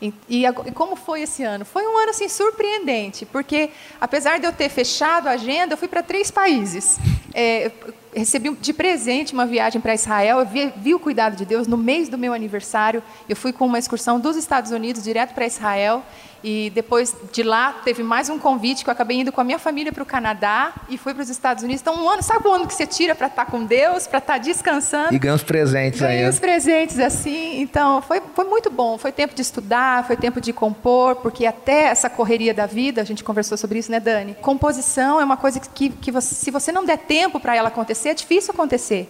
E, 0.00 0.12
e 0.28 0.44
e 0.44 0.72
como 0.72 0.96
foi 0.96 1.22
esse 1.22 1.44
ano? 1.44 1.64
Foi 1.64 1.86
um 1.86 1.96
ano 1.98 2.10
assim 2.10 2.28
surpreendente, 2.28 3.24
porque 3.26 3.70
apesar 4.00 4.40
de 4.40 4.46
eu 4.46 4.52
ter 4.52 4.68
fechado 4.68 5.28
a 5.28 5.32
agenda, 5.32 5.74
eu 5.74 5.78
fui 5.78 5.86
para 5.86 6.02
três 6.02 6.28
países. 6.30 6.98
É, 7.32 7.70
recebi 8.14 8.50
de 8.50 8.72
presente 8.72 9.32
uma 9.32 9.46
viagem 9.46 9.80
para 9.80 9.94
Israel. 9.94 10.40
Eu 10.40 10.46
vi, 10.46 10.72
vi 10.76 10.94
o 10.94 10.98
cuidado 10.98 11.36
de 11.36 11.44
Deus 11.44 11.66
no 11.66 11.76
mês 11.76 12.08
do 12.08 12.18
meu 12.18 12.32
aniversário. 12.32 13.02
Eu 13.28 13.36
fui 13.36 13.52
com 13.52 13.66
uma 13.66 13.78
excursão 13.78 14.20
dos 14.20 14.36
Estados 14.36 14.70
Unidos 14.70 15.02
direto 15.02 15.34
para 15.34 15.46
Israel. 15.46 16.02
E 16.44 16.70
depois 16.74 17.14
de 17.32 17.42
lá 17.42 17.72
teve 17.84 18.02
mais 18.02 18.28
um 18.28 18.36
convite 18.38 18.82
que 18.82 18.90
eu 18.90 18.92
acabei 18.92 19.20
indo 19.20 19.30
com 19.30 19.40
a 19.40 19.44
minha 19.44 19.60
família 19.60 19.92
para 19.92 20.02
o 20.02 20.06
Canadá 20.06 20.72
e 20.88 20.98
fui 20.98 21.14
para 21.14 21.22
os 21.22 21.30
Estados 21.30 21.62
Unidos. 21.62 21.80
Então 21.80 21.94
um 21.94 22.08
ano, 22.08 22.22
sabe 22.22 22.48
o 22.48 22.52
ano 22.52 22.66
que 22.66 22.74
você 22.74 22.84
tira 22.84 23.14
para 23.14 23.28
estar 23.28 23.46
com 23.46 23.64
Deus, 23.64 24.08
para 24.08 24.18
estar 24.18 24.38
descansando? 24.38 25.14
E 25.14 25.18
ganha 25.18 25.34
os 25.34 25.44
presentes 25.44 26.00
Ganhei 26.00 26.24
aí. 26.24 26.28
os 26.28 26.40
presentes 26.40 26.98
assim, 26.98 27.60
então 27.60 28.02
foi, 28.02 28.20
foi 28.34 28.44
muito 28.44 28.70
bom. 28.70 28.98
Foi 28.98 29.12
tempo 29.12 29.34
de 29.34 29.42
estudar, 29.42 30.04
foi 30.04 30.16
tempo 30.16 30.40
de 30.40 30.52
compor, 30.52 31.16
porque 31.16 31.46
até 31.46 31.84
essa 31.84 32.10
correria 32.10 32.52
da 32.52 32.66
vida, 32.66 33.00
a 33.00 33.04
gente 33.04 33.22
conversou 33.22 33.56
sobre 33.56 33.78
isso, 33.78 33.92
né, 33.92 34.00
Dani? 34.00 34.36
Composição 34.40 35.20
é 35.20 35.24
uma 35.24 35.36
coisa 35.36 35.60
que, 35.60 35.90
que 35.90 36.10
você, 36.10 36.34
se 36.34 36.50
você 36.50 36.72
não 36.72 36.84
der 36.84 36.98
tempo 36.98 37.38
para 37.38 37.54
ela 37.54 37.68
acontecer, 37.68 38.01
é 38.08 38.14
difícil 38.14 38.52
acontecer. 38.52 39.08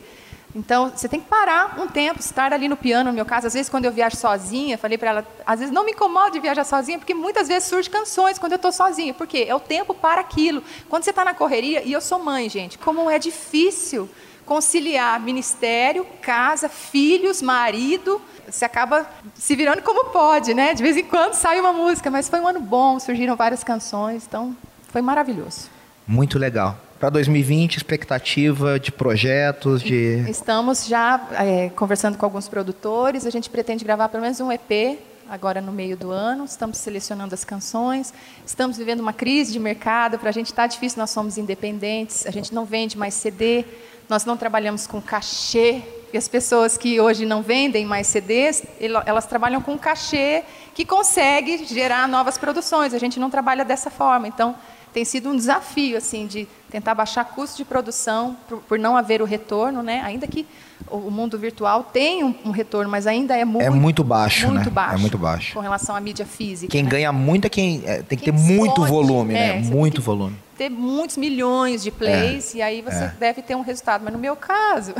Então, 0.54 0.92
você 0.94 1.08
tem 1.08 1.18
que 1.18 1.28
parar 1.28 1.80
um 1.80 1.88
tempo, 1.88 2.20
estar 2.20 2.52
ali 2.52 2.68
no 2.68 2.76
piano, 2.76 3.10
no 3.10 3.16
meu 3.16 3.24
caso. 3.24 3.46
Às 3.46 3.54
vezes, 3.54 3.70
quando 3.70 3.86
eu 3.86 3.92
viajo 3.92 4.16
sozinha, 4.16 4.76
falei 4.76 4.98
para 4.98 5.10
ela, 5.10 5.26
às 5.46 5.60
vezes 5.60 5.74
não 5.74 5.84
me 5.84 5.92
incomoda 5.92 6.30
de 6.32 6.40
viajar 6.40 6.64
sozinha, 6.64 6.98
porque 6.98 7.14
muitas 7.14 7.48
vezes 7.48 7.68
surgem 7.68 7.90
canções 7.90 8.38
quando 8.38 8.52
eu 8.52 8.56
estou 8.56 8.70
sozinha. 8.70 9.14
Por 9.14 9.26
quê? 9.26 9.46
É 9.48 9.54
o 9.54 9.60
tempo 9.60 9.94
para 9.94 10.20
aquilo. 10.20 10.62
Quando 10.90 11.04
você 11.04 11.10
está 11.10 11.24
na 11.24 11.32
correria, 11.32 11.82
e 11.82 11.92
eu 11.92 12.02
sou 12.02 12.18
mãe, 12.18 12.50
gente, 12.50 12.76
como 12.76 13.08
é 13.08 13.18
difícil 13.18 14.10
conciliar 14.44 15.18
ministério, 15.20 16.06
casa, 16.20 16.68
filhos, 16.68 17.40
marido. 17.40 18.20
Você 18.46 18.64
acaba 18.64 19.08
se 19.34 19.56
virando 19.56 19.80
como 19.80 20.10
pode, 20.10 20.52
né? 20.52 20.74
De 20.74 20.82
vez 20.82 20.96
em 20.96 21.04
quando 21.04 21.32
sai 21.32 21.60
uma 21.60 21.72
música, 21.72 22.10
mas 22.10 22.28
foi 22.28 22.40
um 22.40 22.46
ano 22.46 22.60
bom, 22.60 22.98
surgiram 22.98 23.36
várias 23.36 23.64
canções, 23.64 24.26
então 24.26 24.54
foi 24.88 25.00
maravilhoso. 25.00 25.70
Muito 26.06 26.38
legal. 26.38 26.78
Para 26.98 27.10
2020, 27.10 27.76
expectativa 27.76 28.78
de 28.78 28.92
projetos, 28.92 29.82
de. 29.82 30.24
Estamos 30.28 30.86
já 30.86 31.20
é, 31.32 31.68
conversando 31.70 32.16
com 32.16 32.24
alguns 32.24 32.48
produtores, 32.48 33.26
a 33.26 33.30
gente 33.30 33.50
pretende 33.50 33.84
gravar 33.84 34.08
pelo 34.08 34.22
menos 34.22 34.38
um 34.40 34.52
EP 34.52 34.98
agora 35.28 35.60
no 35.60 35.72
meio 35.72 35.96
do 35.96 36.10
ano, 36.10 36.44
estamos 36.44 36.76
selecionando 36.78 37.34
as 37.34 37.44
canções, 37.44 38.12
estamos 38.44 38.76
vivendo 38.76 39.00
uma 39.00 39.12
crise 39.12 39.52
de 39.52 39.58
mercado, 39.58 40.18
para 40.18 40.28
a 40.28 40.32
gente 40.32 40.48
está 40.48 40.66
difícil, 40.66 40.98
nós 40.98 41.10
somos 41.10 41.38
independentes, 41.38 42.26
a 42.26 42.30
gente 42.30 42.52
não 42.54 42.64
vende 42.66 42.98
mais 42.98 43.14
CD, 43.14 43.64
nós 44.08 44.24
não 44.24 44.36
trabalhamos 44.36 44.86
com 44.86 45.00
cachê, 45.00 45.80
e 46.12 46.18
as 46.18 46.28
pessoas 46.28 46.76
que 46.76 47.00
hoje 47.00 47.24
não 47.24 47.40
vendem 47.40 47.86
mais 47.86 48.08
CDs, 48.08 48.62
elas 49.06 49.24
trabalham 49.24 49.62
com 49.62 49.78
cachê 49.78 50.44
que 50.74 50.84
consegue 50.84 51.64
gerar 51.64 52.06
novas 52.06 52.36
produções, 52.36 52.92
a 52.92 52.98
gente 52.98 53.18
não 53.18 53.30
trabalha 53.30 53.64
dessa 53.64 53.88
forma, 53.88 54.28
então 54.28 54.54
tem 54.92 55.04
sido 55.04 55.30
um 55.30 55.36
desafio 55.36 55.96
assim 55.96 56.26
de 56.26 56.46
tentar 56.70 56.94
baixar 56.94 57.24
custo 57.24 57.56
de 57.56 57.64
produção 57.64 58.36
por, 58.48 58.58
por 58.60 58.78
não 58.78 58.96
haver 58.96 59.22
o 59.22 59.24
retorno, 59.24 59.82
né? 59.82 60.02
Ainda 60.04 60.26
que 60.26 60.46
o 60.90 61.10
mundo 61.10 61.38
virtual 61.38 61.84
tem 61.84 62.24
um, 62.24 62.34
um, 62.44 62.50
retorno, 62.50 62.90
mas 62.90 63.06
ainda 63.06 63.36
é 63.36 63.44
muito, 63.44 63.64
é 63.64 63.70
muito 63.70 64.04
baixo, 64.04 64.46
muito 64.46 64.64
né? 64.66 64.70
baixo, 64.70 64.94
é 64.94 64.98
muito 64.98 65.18
baixo 65.18 65.54
com 65.54 65.60
relação 65.60 65.94
à 65.94 66.00
mídia 66.00 66.26
física. 66.26 66.70
Quem 66.70 66.82
né? 66.82 66.90
ganha 66.90 67.12
muito 67.12 67.46
é 67.46 67.48
quem 67.48 67.82
é, 67.84 68.02
tem 68.02 68.18
que 68.18 68.24
quem 68.24 68.34
ter 68.34 68.38
muito 68.38 68.84
volume, 68.84 69.34
é, 69.34 69.54
né? 69.54 69.60
Muito 69.60 69.96
tem 69.96 70.04
volume. 70.04 70.36
Ter 70.56 70.68
muitos 70.68 71.16
milhões 71.16 71.82
de 71.82 71.90
plays 71.90 72.54
É, 72.54 72.58
e 72.58 72.62
aí 72.62 72.82
você 72.82 73.04
é. 73.04 73.14
deve 73.18 73.42
ter 73.42 73.56
um 73.56 73.62
resultado. 73.62 74.02
Mas 74.04 74.12
no 74.12 74.18
meu 74.18 74.36
caso, 74.36 74.92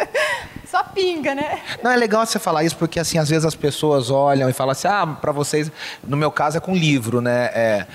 só 0.66 0.82
pinga, 0.82 1.34
né? 1.34 1.60
Não, 1.82 1.90
é 1.90 1.96
legal 1.96 2.24
você 2.24 2.38
falar 2.38 2.64
isso 2.64 2.76
porque, 2.76 2.98
assim, 2.98 3.18
às 3.18 3.28
vezes 3.28 3.44
as 3.44 3.54
pessoas 3.54 4.10
olham 4.10 4.48
e 4.48 4.52
falam 4.52 4.72
assim, 4.72 4.88
ah, 4.88 5.06
para 5.06 5.32
vocês... 5.32 5.70
No 6.02 6.16
meu 6.16 6.30
caso 6.30 6.56
é 6.56 6.60
com 6.60 6.74
livro, 6.74 7.20
né? 7.20 7.50
É, 7.52 7.86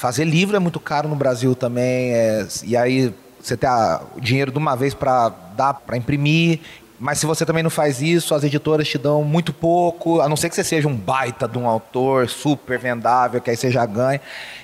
fazer 0.00 0.24
livro 0.24 0.56
é 0.56 0.58
muito 0.58 0.80
caro 0.80 1.08
no 1.08 1.14
Brasil 1.14 1.54
também, 1.54 2.12
é, 2.12 2.46
e 2.64 2.76
aí 2.76 3.12
você 3.40 3.56
tem 3.56 3.68
a- 3.68 4.00
o 4.16 4.20
dinheiro 4.20 4.50
de 4.50 4.58
uma 4.58 4.74
vez 4.74 4.94
para 4.94 5.28
dar 5.56 5.74
para 5.74 5.96
imprimir, 5.96 6.60
mas 6.98 7.18
se 7.18 7.24
você 7.24 7.46
também 7.46 7.62
não 7.62 7.70
faz 7.70 8.02
isso, 8.02 8.34
as 8.34 8.44
editoras 8.44 8.86
te 8.86 8.98
dão 8.98 9.24
muito 9.24 9.52
pouco, 9.54 10.20
a 10.20 10.28
não 10.28 10.36
ser 10.36 10.50
que 10.50 10.54
você 10.54 10.62
seja 10.62 10.86
um 10.86 10.94
baita 10.94 11.48
de 11.48 11.56
um 11.56 11.66
autor 11.66 12.28
super 12.28 12.78
vendável, 12.78 13.40
que 13.40 13.48
aí 13.50 13.56
você 13.56 13.70
já 13.70 13.86
ganha. 13.86 14.20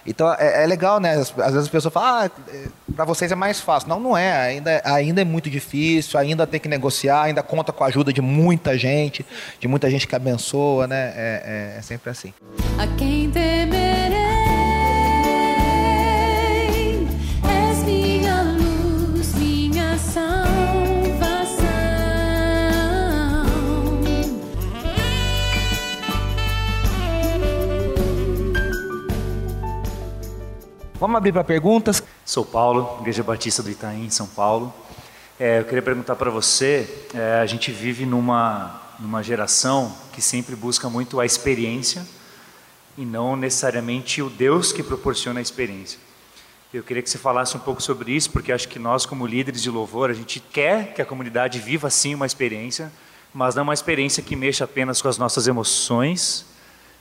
Então 0.06 0.30
é, 0.38 0.62
é 0.62 0.66
legal, 0.66 1.00
né? 1.00 1.14
Às, 1.14 1.30
vezes 1.30 1.56
as 1.56 1.68
pessoas 1.68 1.92
falam, 1.94 2.26
ah, 2.26 2.30
para 2.94 3.04
vocês 3.06 3.32
é 3.32 3.34
mais 3.34 3.58
fácil. 3.58 3.88
Não, 3.88 3.98
não 3.98 4.16
é. 4.16 4.32
Ainda, 4.48 4.82
ainda 4.84 5.22
é 5.22 5.24
muito 5.24 5.48
difícil, 5.48 6.20
ainda 6.20 6.46
tem 6.46 6.60
que 6.60 6.68
negociar, 6.68 7.22
ainda 7.22 7.42
conta 7.42 7.72
com 7.72 7.82
a 7.82 7.86
ajuda 7.86 8.12
de 8.12 8.20
muita 8.20 8.76
gente, 8.76 9.24
de 9.58 9.66
muita 9.66 9.90
gente 9.90 10.06
que 10.06 10.14
abençoa, 10.14 10.86
né? 10.86 11.12
É, 11.16 11.74
é- 11.74 11.78
é 11.78 11.82
sempre 11.82 12.10
assim. 12.10 12.34
A 12.78 12.86
quem 12.98 13.30
temerei? 13.30 14.05
Vamos 31.06 31.18
abrir 31.18 31.30
para 31.30 31.44
perguntas. 31.44 32.02
Sou 32.24 32.44
Paulo, 32.44 32.98
Igreja 33.00 33.22
Batista 33.22 33.62
do 33.62 33.70
Itaim, 33.70 34.10
São 34.10 34.26
Paulo. 34.26 34.74
É, 35.38 35.60
eu 35.60 35.64
queria 35.64 35.80
perguntar 35.80 36.16
para 36.16 36.32
você, 36.32 37.06
é, 37.14 37.38
a 37.40 37.46
gente 37.46 37.70
vive 37.70 38.04
numa, 38.04 38.82
numa 38.98 39.22
geração 39.22 39.96
que 40.12 40.20
sempre 40.20 40.56
busca 40.56 40.90
muito 40.90 41.20
a 41.20 41.24
experiência 41.24 42.04
e 42.98 43.04
não 43.04 43.36
necessariamente 43.36 44.20
o 44.20 44.28
Deus 44.28 44.72
que 44.72 44.82
proporciona 44.82 45.38
a 45.38 45.42
experiência. 45.42 46.00
Eu 46.74 46.82
queria 46.82 47.00
que 47.04 47.08
você 47.08 47.18
falasse 47.18 47.56
um 47.56 47.60
pouco 47.60 47.80
sobre 47.80 48.10
isso, 48.10 48.32
porque 48.32 48.50
acho 48.50 48.66
que 48.66 48.80
nós, 48.80 49.06
como 49.06 49.28
líderes 49.28 49.62
de 49.62 49.70
louvor, 49.70 50.10
a 50.10 50.12
gente 50.12 50.40
quer 50.40 50.92
que 50.92 51.00
a 51.00 51.06
comunidade 51.06 51.60
viva 51.60 51.88
sim 51.88 52.16
uma 52.16 52.26
experiência, 52.26 52.90
mas 53.32 53.54
não 53.54 53.62
uma 53.62 53.74
experiência 53.74 54.24
que 54.24 54.34
mexa 54.34 54.64
apenas 54.64 55.00
com 55.00 55.06
as 55.06 55.18
nossas 55.18 55.46
emoções, 55.46 56.44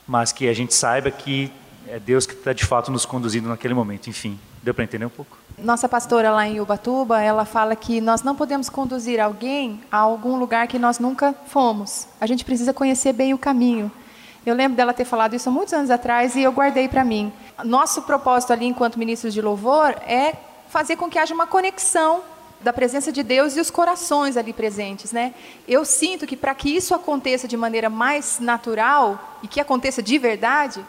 mas 0.06 0.30
que 0.30 0.48
a 0.48 0.54
gente 0.54 0.72
saiba 0.74 1.10
que 1.10 1.50
é 1.88 1.98
Deus 1.98 2.26
que 2.26 2.34
está 2.34 2.52
de 2.52 2.64
fato 2.64 2.90
nos 2.90 3.04
conduzindo 3.04 3.48
naquele 3.48 3.74
momento. 3.74 4.08
Enfim, 4.08 4.38
deu 4.62 4.74
para 4.74 4.84
entender 4.84 5.04
um 5.04 5.10
pouco? 5.10 5.36
Nossa 5.58 5.88
pastora 5.88 6.30
lá 6.30 6.46
em 6.46 6.60
Ubatuba, 6.60 7.20
ela 7.20 7.44
fala 7.44 7.74
que 7.74 8.00
nós 8.00 8.22
não 8.22 8.34
podemos 8.34 8.68
conduzir 8.68 9.20
alguém 9.20 9.80
a 9.90 9.98
algum 9.98 10.36
lugar 10.36 10.66
que 10.66 10.78
nós 10.78 10.98
nunca 10.98 11.34
fomos. 11.46 12.06
A 12.20 12.26
gente 12.26 12.44
precisa 12.44 12.72
conhecer 12.74 13.12
bem 13.12 13.32
o 13.32 13.38
caminho. 13.38 13.90
Eu 14.44 14.54
lembro 14.54 14.76
dela 14.76 14.92
ter 14.92 15.04
falado 15.04 15.34
isso 15.34 15.48
há 15.48 15.52
muitos 15.52 15.74
anos 15.74 15.90
atrás 15.90 16.36
e 16.36 16.42
eu 16.42 16.52
guardei 16.52 16.88
para 16.88 17.04
mim. 17.04 17.32
Nosso 17.64 18.02
propósito 18.02 18.52
ali, 18.52 18.66
enquanto 18.66 18.98
ministros 18.98 19.34
de 19.34 19.40
louvor, 19.40 19.96
é 20.06 20.34
fazer 20.68 20.96
com 20.96 21.08
que 21.08 21.18
haja 21.18 21.34
uma 21.34 21.46
conexão 21.46 22.22
da 22.60 22.72
presença 22.72 23.12
de 23.12 23.22
Deus 23.22 23.56
e 23.56 23.60
os 23.60 23.70
corações 23.70 24.36
ali 24.36 24.52
presentes, 24.52 25.12
né? 25.12 25.34
Eu 25.66 25.84
sinto 25.84 26.26
que 26.26 26.36
para 26.36 26.54
que 26.54 26.74
isso 26.74 26.94
aconteça 26.94 27.46
de 27.46 27.56
maneira 27.56 27.90
mais 27.90 28.38
natural 28.40 29.38
e 29.42 29.48
que 29.48 29.60
aconteça 29.60 30.02
de 30.02 30.18
verdade, 30.18 30.84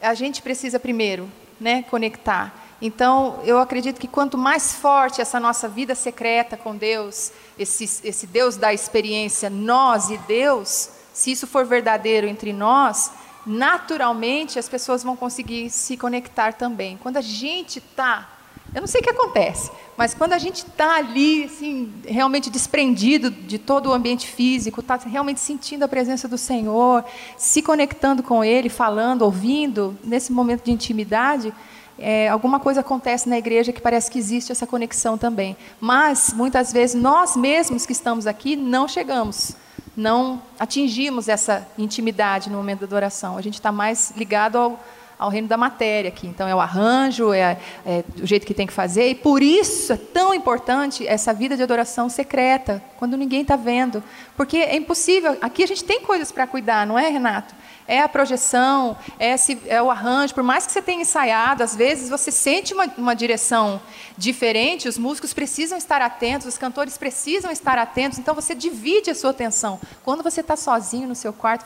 a 0.00 0.14
gente 0.14 0.42
precisa 0.42 0.78
primeiro, 0.78 1.30
né, 1.60 1.82
conectar. 1.84 2.54
Então, 2.80 3.40
eu 3.44 3.58
acredito 3.58 4.00
que 4.00 4.06
quanto 4.06 4.38
mais 4.38 4.74
forte 4.74 5.20
essa 5.20 5.40
nossa 5.40 5.68
vida 5.68 5.94
secreta 5.94 6.56
com 6.56 6.76
Deus, 6.76 7.32
esse, 7.58 7.84
esse 8.06 8.26
Deus 8.26 8.56
da 8.56 8.72
experiência, 8.72 9.50
nós 9.50 10.10
e 10.10 10.18
Deus, 10.18 10.90
se 11.12 11.32
isso 11.32 11.46
for 11.46 11.64
verdadeiro 11.64 12.28
entre 12.28 12.52
nós, 12.52 13.10
naturalmente 13.44 14.58
as 14.58 14.68
pessoas 14.68 15.02
vão 15.02 15.16
conseguir 15.16 15.70
se 15.70 15.96
conectar 15.96 16.52
também. 16.52 16.96
Quando 16.96 17.16
a 17.16 17.22
gente 17.22 17.78
está, 17.78 18.37
eu 18.74 18.80
não 18.80 18.86
sei 18.86 19.00
o 19.00 19.04
que 19.04 19.10
acontece, 19.10 19.70
mas 19.96 20.14
quando 20.14 20.32
a 20.32 20.38
gente 20.38 20.58
está 20.58 20.96
ali, 20.96 21.44
assim, 21.44 21.92
realmente 22.06 22.50
desprendido 22.50 23.30
de 23.30 23.58
todo 23.58 23.88
o 23.88 23.92
ambiente 23.92 24.26
físico, 24.26 24.80
está 24.80 24.96
realmente 24.96 25.40
sentindo 25.40 25.84
a 25.84 25.88
presença 25.88 26.28
do 26.28 26.38
Senhor, 26.38 27.04
se 27.36 27.62
conectando 27.62 28.22
com 28.22 28.44
Ele, 28.44 28.68
falando, 28.68 29.22
ouvindo, 29.22 29.98
nesse 30.04 30.30
momento 30.30 30.64
de 30.64 30.70
intimidade, 30.70 31.52
é, 31.98 32.28
alguma 32.28 32.60
coisa 32.60 32.80
acontece 32.80 33.28
na 33.28 33.36
igreja 33.36 33.72
que 33.72 33.80
parece 33.80 34.10
que 34.10 34.18
existe 34.18 34.52
essa 34.52 34.66
conexão 34.66 35.18
também. 35.18 35.56
Mas, 35.80 36.32
muitas 36.32 36.72
vezes, 36.72 36.94
nós 36.94 37.36
mesmos 37.36 37.84
que 37.84 37.92
estamos 37.92 38.26
aqui 38.26 38.54
não 38.54 38.86
chegamos, 38.86 39.56
não 39.96 40.40
atingimos 40.60 41.28
essa 41.28 41.66
intimidade 41.76 42.50
no 42.50 42.56
momento 42.56 42.80
da 42.80 42.86
adoração. 42.86 43.36
A 43.36 43.42
gente 43.42 43.54
está 43.54 43.72
mais 43.72 44.12
ligado 44.16 44.56
ao, 44.56 44.84
ao 45.18 45.28
reino 45.28 45.48
da 45.48 45.56
matéria 45.56 46.08
aqui. 46.08 46.26
Então, 46.26 46.46
é 46.46 46.54
o 46.54 46.60
arranjo, 46.60 47.32
é, 47.32 47.58
é 47.84 48.04
o 48.22 48.26
jeito 48.26 48.46
que 48.46 48.54
tem 48.54 48.66
que 48.66 48.72
fazer. 48.72 49.08
E 49.08 49.14
por 49.14 49.42
isso 49.42 49.92
é 49.92 49.96
tão 49.96 50.32
importante 50.32 51.06
essa 51.06 51.32
vida 51.32 51.56
de 51.56 51.62
adoração 51.62 52.08
secreta, 52.08 52.82
quando 52.98 53.16
ninguém 53.16 53.42
está 53.42 53.56
vendo. 53.56 54.02
Porque 54.36 54.56
é 54.58 54.76
impossível. 54.76 55.36
Aqui 55.40 55.64
a 55.64 55.66
gente 55.66 55.84
tem 55.84 56.00
coisas 56.00 56.30
para 56.30 56.46
cuidar, 56.46 56.86
não 56.86 56.98
é, 56.98 57.08
Renato? 57.08 57.54
é 57.88 58.02
a 58.02 58.08
projeção, 58.08 58.96
é, 59.18 59.34
é, 59.66 59.82
o 59.82 59.90
arranjo. 59.90 60.34
Por 60.34 60.42
mais 60.42 60.66
que 60.66 60.72
você 60.72 60.82
tenha 60.82 61.00
ensaiado, 61.00 61.62
às 61.62 61.74
vezes 61.74 62.10
você 62.10 62.30
sente 62.30 62.74
uma, 62.74 62.84
uma, 62.98 63.16
direção 63.16 63.80
diferente, 64.16 64.86
os 64.86 64.98
músicos 64.98 65.32
precisam 65.32 65.78
estar 65.78 66.02
atentos, 66.02 66.46
os 66.46 66.58
cantores 66.58 66.98
precisam 66.98 67.50
estar 67.50 67.78
atentos, 67.78 68.18
então 68.18 68.34
você 68.34 68.54
divide 68.54 69.10
a 69.10 69.14
sua 69.14 69.30
atenção. 69.30 69.80
Quando 70.04 70.22
você 70.22 70.42
está 70.42 70.54
sozinho 70.54 71.08
no 71.08 71.14
seu 71.14 71.32
quarto, 71.32 71.64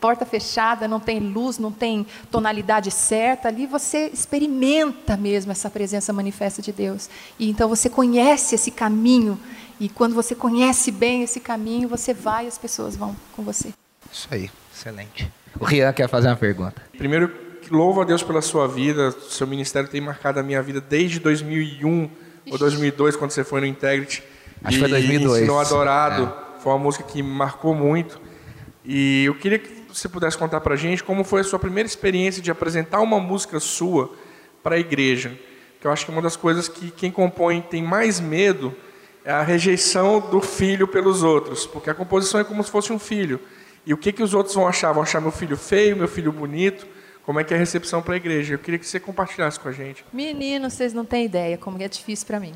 porta 0.00 0.24
fechada, 0.24 0.86
não 0.86 1.00
tem 1.00 1.18
luz, 1.18 1.58
não 1.58 1.72
tem 1.72 2.06
tonalidade 2.30 2.90
certa, 2.90 3.48
ali 3.48 3.66
você 3.66 4.10
experimenta 4.12 5.16
mesmo 5.16 5.52
essa 5.52 5.70
presença 5.70 6.12
manifesta 6.12 6.60
de 6.62 6.72
Deus. 6.72 7.08
E 7.38 7.50
então 7.50 7.68
você 7.68 7.88
conhece 7.88 8.54
esse 8.54 8.70
caminho, 8.70 9.38
e 9.78 9.88
quando 9.88 10.14
você 10.14 10.34
conhece 10.34 10.90
bem 10.90 11.22
esse 11.22 11.40
caminho, 11.40 11.88
você 11.88 12.14
vai 12.14 12.46
e 12.46 12.48
as 12.48 12.56
pessoas 12.56 12.96
vão 12.96 13.14
com 13.32 13.42
você. 13.42 13.72
Isso 14.10 14.28
aí. 14.30 14.50
Excelente. 14.74 15.30
O 15.58 15.64
Rian 15.64 15.92
quer 15.92 16.08
fazer 16.08 16.28
uma 16.28 16.36
pergunta. 16.36 16.82
Primeiro, 16.96 17.32
louvo 17.70 18.02
a 18.02 18.04
Deus 18.04 18.22
pela 18.22 18.42
sua 18.42 18.68
vida. 18.68 19.10
Seu 19.28 19.46
ministério 19.46 19.88
tem 19.88 20.00
marcado 20.00 20.38
a 20.38 20.42
minha 20.42 20.62
vida 20.62 20.80
desde 20.80 21.18
2001 21.18 22.04
Ixi. 22.04 22.12
ou 22.50 22.58
2002, 22.58 23.16
quando 23.16 23.30
você 23.30 23.42
foi 23.42 23.60
no 23.60 23.66
Integrity. 23.66 24.22
Acho 24.62 24.76
que 24.76 24.80
foi 24.80 24.90
2002. 24.90 25.38
Ensinou 25.38 25.58
Adorado. 25.58 26.24
É. 26.24 26.60
Foi 26.60 26.72
uma 26.72 26.78
música 26.78 27.04
que 27.04 27.22
me 27.22 27.30
marcou 27.30 27.74
muito. 27.74 28.20
E 28.84 29.24
eu 29.24 29.34
queria 29.34 29.58
que 29.58 29.85
você 29.98 30.08
pudesse 30.08 30.36
contar 30.36 30.60
pra 30.60 30.76
gente 30.76 31.02
como 31.02 31.24
foi 31.24 31.40
a 31.40 31.44
sua 31.44 31.58
primeira 31.58 31.86
experiência 31.86 32.42
de 32.42 32.50
apresentar 32.50 33.00
uma 33.00 33.18
música 33.18 33.58
sua 33.60 34.14
para 34.62 34.76
a 34.76 34.78
igreja. 34.78 35.38
Que 35.80 35.86
eu 35.86 35.92
acho 35.92 36.04
que 36.04 36.10
uma 36.10 36.22
das 36.22 36.36
coisas 36.36 36.68
que 36.68 36.90
quem 36.90 37.10
compõe 37.10 37.60
tem 37.60 37.82
mais 37.82 38.20
medo 38.20 38.74
é 39.24 39.32
a 39.32 39.42
rejeição 39.42 40.20
do 40.20 40.40
filho 40.40 40.86
pelos 40.86 41.22
outros. 41.22 41.66
Porque 41.66 41.90
a 41.90 41.94
composição 41.94 42.40
é 42.40 42.44
como 42.44 42.62
se 42.62 42.70
fosse 42.70 42.92
um 42.92 42.98
filho. 42.98 43.40
E 43.84 43.94
o 43.94 43.96
que, 43.96 44.12
que 44.12 44.22
os 44.22 44.34
outros 44.34 44.54
vão 44.54 44.66
achar? 44.66 44.92
Vão 44.92 45.02
achar 45.02 45.20
meu 45.20 45.30
filho 45.30 45.56
feio, 45.56 45.96
meu 45.96 46.08
filho 46.08 46.32
bonito? 46.32 46.86
Como 47.24 47.40
é 47.40 47.44
que 47.44 47.52
é 47.52 47.56
a 47.56 47.60
recepção 47.60 48.02
para 48.02 48.14
a 48.14 48.16
igreja? 48.16 48.54
Eu 48.54 48.58
queria 48.58 48.78
que 48.78 48.86
você 48.86 49.00
compartilhasse 49.00 49.58
com 49.58 49.68
a 49.68 49.72
gente. 49.72 50.04
Menino, 50.12 50.70
vocês 50.70 50.92
não 50.92 51.04
têm 51.04 51.24
ideia 51.24 51.58
como 51.58 51.80
é 51.82 51.88
difícil 51.88 52.26
para 52.26 52.38
mim. 52.38 52.52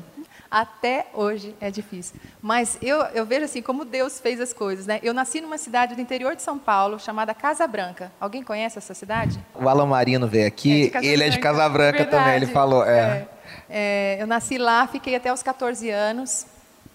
Até 0.51 1.07
hoje 1.13 1.55
é 1.61 1.71
difícil. 1.71 2.19
Mas 2.41 2.77
eu, 2.81 2.97
eu 3.13 3.25
vejo 3.25 3.45
assim 3.45 3.61
como 3.61 3.85
Deus 3.85 4.19
fez 4.19 4.41
as 4.41 4.51
coisas. 4.51 4.85
Né? 4.85 4.99
Eu 5.01 5.13
nasci 5.13 5.39
numa 5.39 5.57
cidade 5.57 5.95
do 5.95 6.01
interior 6.01 6.35
de 6.35 6.41
São 6.41 6.59
Paulo 6.59 6.99
chamada 6.99 7.33
Casa 7.33 7.65
Branca. 7.65 8.11
Alguém 8.19 8.43
conhece 8.43 8.77
essa 8.77 8.93
cidade? 8.93 9.39
O 9.55 9.69
Alan 9.69 9.85
Marino 9.85 10.27
veio 10.27 10.45
aqui, 10.45 10.91
é 10.93 11.05
ele 11.05 11.23
é 11.23 11.29
de 11.29 11.39
Casa 11.39 11.69
Branca 11.69 11.99
Verdade. 11.99 12.23
também, 12.23 12.35
ele 12.35 12.47
falou. 12.47 12.83
É. 12.83 13.29
É, 13.69 14.17
eu 14.19 14.27
nasci 14.27 14.57
lá, 14.57 14.85
fiquei 14.87 15.15
até 15.15 15.31
os 15.31 15.41
14 15.41 15.89
anos. 15.89 16.45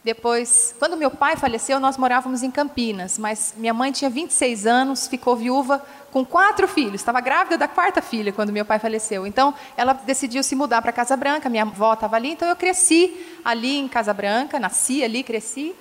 Depois, 0.06 0.72
quando 0.78 0.96
meu 0.96 1.10
pai 1.10 1.34
faleceu, 1.36 1.80
nós 1.80 1.96
morávamos 1.96 2.44
em 2.44 2.48
Campinas, 2.48 3.18
mas 3.18 3.52
minha 3.56 3.74
mãe 3.74 3.90
tinha 3.90 4.08
26 4.08 4.64
anos, 4.64 5.08
ficou 5.08 5.34
viúva 5.34 5.84
com 6.12 6.24
quatro 6.24 6.68
filhos, 6.68 7.00
estava 7.00 7.20
grávida 7.20 7.58
da 7.58 7.66
quarta 7.66 8.00
filha 8.00 8.32
quando 8.32 8.52
meu 8.52 8.64
pai 8.64 8.78
faleceu. 8.78 9.26
Então, 9.26 9.52
ela 9.76 9.94
decidiu 9.94 10.44
se 10.44 10.54
mudar 10.54 10.80
para 10.80 10.92
Casa 10.92 11.16
Branca, 11.16 11.48
minha 11.48 11.64
avó 11.64 11.92
estava 11.92 12.14
ali, 12.14 12.30
então 12.30 12.46
eu 12.46 12.54
cresci 12.54 13.20
ali 13.44 13.78
em 13.78 13.88
Casa 13.88 14.14
Branca, 14.14 14.60
nasci 14.60 15.02
ali, 15.02 15.24
cresci. 15.24 15.74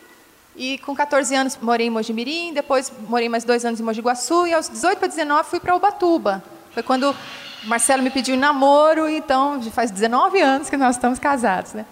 E 0.56 0.80
com 0.80 0.96
14 0.96 1.36
anos 1.36 1.56
morei 1.62 1.86
em 1.86 1.92
Mojimirim, 1.92 2.52
depois 2.52 2.92
morei 3.08 3.30
mais 3.30 3.44
dois 3.44 3.64
anos 3.64 3.80
em 3.80 3.84
Mogi 3.84 4.02
Guaçu, 4.02 4.48
e 4.48 4.56
aos 4.56 4.68
18 4.68 4.98
para 4.98 5.08
19 5.08 5.50
fui 5.52 5.60
para 5.60 5.76
Ubatuba. 5.76 6.44
Foi 6.72 6.82
quando 6.82 7.16
Marcelo 7.66 8.02
me 8.02 8.10
pediu 8.10 8.36
namoro, 8.36 9.08
então 9.08 9.62
faz 9.72 9.92
19 9.92 10.42
anos 10.42 10.68
que 10.68 10.78
nós 10.78 10.96
estamos 10.96 11.20
casados, 11.20 11.74
né? 11.74 11.86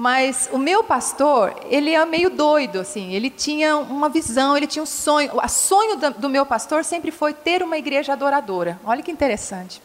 Mas 0.00 0.48
o 0.52 0.58
meu 0.58 0.84
pastor, 0.84 1.56
ele 1.68 1.92
é 1.92 2.04
meio 2.06 2.30
doido, 2.30 2.78
assim. 2.78 3.14
Ele 3.14 3.28
tinha 3.28 3.76
uma 3.76 4.08
visão, 4.08 4.56
ele 4.56 4.68
tinha 4.68 4.80
um 4.80 4.86
sonho. 4.86 5.32
O 5.34 5.48
sonho 5.48 5.96
do 6.16 6.28
meu 6.28 6.46
pastor 6.46 6.84
sempre 6.84 7.10
foi 7.10 7.34
ter 7.34 7.64
uma 7.64 7.76
igreja 7.76 8.12
adoradora. 8.12 8.80
Olha 8.84 9.02
que 9.02 9.10
interessante. 9.10 9.82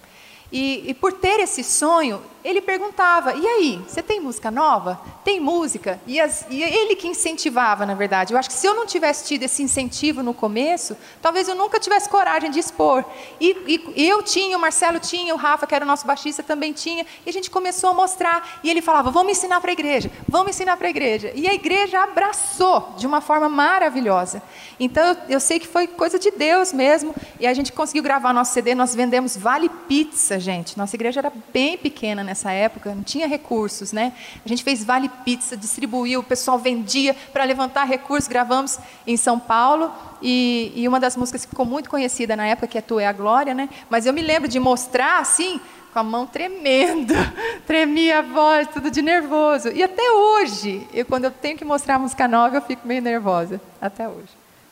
E, 0.51 0.83
e 0.87 0.93
por 0.93 1.13
ter 1.13 1.39
esse 1.39 1.63
sonho, 1.63 2.21
ele 2.43 2.61
perguntava: 2.61 3.33
e 3.33 3.45
aí, 3.47 3.81
você 3.87 4.01
tem 4.01 4.19
música 4.19 4.51
nova? 4.51 4.99
Tem 5.23 5.39
música? 5.39 5.99
E, 6.05 6.19
as- 6.19 6.45
e 6.49 6.61
ele 6.61 6.95
que 6.95 7.07
incentivava, 7.07 7.85
na 7.85 7.93
verdade. 7.93 8.33
Eu 8.33 8.39
acho 8.39 8.49
que 8.49 8.55
se 8.55 8.67
eu 8.67 8.75
não 8.75 8.85
tivesse 8.85 9.25
tido 9.25 9.43
esse 9.43 9.63
incentivo 9.63 10.21
no 10.21 10.33
começo, 10.33 10.97
talvez 11.21 11.47
eu 11.47 11.55
nunca 11.55 11.79
tivesse 11.79 12.09
coragem 12.09 12.51
de 12.51 12.59
expor. 12.59 13.05
E, 13.39 13.81
e 13.95 14.07
eu 14.07 14.21
tinha, 14.21 14.57
o 14.57 14.59
Marcelo 14.59 14.99
tinha, 14.99 15.33
o 15.33 15.37
Rafa, 15.37 15.65
que 15.65 15.73
era 15.73 15.85
o 15.85 15.87
nosso 15.87 16.05
baixista, 16.05 16.43
também 16.43 16.73
tinha. 16.73 17.05
E 17.25 17.29
a 17.29 17.33
gente 17.33 17.49
começou 17.49 17.89
a 17.91 17.93
mostrar. 17.93 18.59
E 18.63 18.69
ele 18.69 18.81
falava: 18.81 19.09
vamos 19.11 19.31
ensinar 19.31 19.61
para 19.61 19.71
a 19.71 19.73
igreja, 19.73 20.11
vamos 20.27 20.49
ensinar 20.49 20.75
para 20.77 20.87
a 20.87 20.89
igreja. 20.89 21.31
E 21.35 21.47
a 21.47 21.53
igreja 21.53 22.03
abraçou 22.03 22.93
de 22.97 23.07
uma 23.07 23.21
forma 23.21 23.47
maravilhosa. 23.47 24.41
Então 24.79 25.15
eu, 25.29 25.39
sei 25.39 25.59
que 25.59 25.67
foi 25.67 25.87
coisa 25.87 26.19
de 26.19 26.31
Deus 26.31 26.73
mesmo. 26.73 27.15
E 27.39 27.47
a 27.47 27.53
gente 27.53 27.71
conseguiu 27.71 28.03
gravar 28.03 28.33
nosso 28.33 28.53
CD, 28.53 28.75
nós 28.75 28.93
vendemos 28.95 29.37
Vale 29.37 29.69
Pizza, 29.69 30.39
gente. 30.39 30.77
Nossa 30.77 30.95
igreja 30.95 31.19
era 31.19 31.31
bem 31.53 31.77
pequena 31.77 32.23
nessa 32.33 32.51
época, 32.51 32.93
não 32.95 33.03
tinha 33.03 33.27
recursos, 33.27 33.93
né? 33.93 34.11
A 34.43 34.49
gente 34.49 34.63
fez 34.63 34.83
Vale 34.83 35.07
Pizza, 35.23 35.55
distribuiu, 35.55 36.19
o 36.19 36.23
pessoal 36.23 36.57
vendia 36.57 37.15
para 37.31 37.43
levantar 37.43 37.83
recursos, 37.83 38.27
gravamos 38.27 38.79
em 39.05 39.15
São 39.15 39.39
Paulo. 39.39 39.91
E, 40.19 40.73
e 40.75 40.87
uma 40.87 40.99
das 40.99 41.15
músicas 41.15 41.45
que 41.45 41.49
ficou 41.49 41.65
muito 41.65 41.89
conhecida 41.89 42.35
na 42.35 42.47
época, 42.47 42.65
que 42.67 42.77
é 42.77 42.81
Tu 42.81 42.99
é 42.99 43.05
a 43.05 43.13
Glória, 43.13 43.53
né? 43.53 43.69
Mas 43.87 44.07
eu 44.07 44.13
me 44.13 44.21
lembro 44.21 44.49
de 44.49 44.59
mostrar 44.59 45.19
assim, 45.19 45.61
com 45.93 45.99
a 45.99 46.03
mão 46.03 46.25
tremendo, 46.25 47.13
tremia 47.67 48.19
a 48.19 48.21
voz, 48.23 48.67
tudo 48.69 48.89
de 48.89 49.03
nervoso. 49.03 49.69
E 49.69 49.83
até 49.83 50.11
hoje, 50.11 50.87
eu, 50.91 51.05
quando 51.05 51.25
eu 51.25 51.31
tenho 51.31 51.55
que 51.55 51.63
mostrar 51.63 51.95
a 51.95 51.99
música 51.99 52.27
nova, 52.27 52.57
eu 52.57 52.61
fico 52.61 52.87
meio 52.87 53.01
nervosa. 53.01 53.61
Até 53.79 54.09
hoje. 54.09 54.29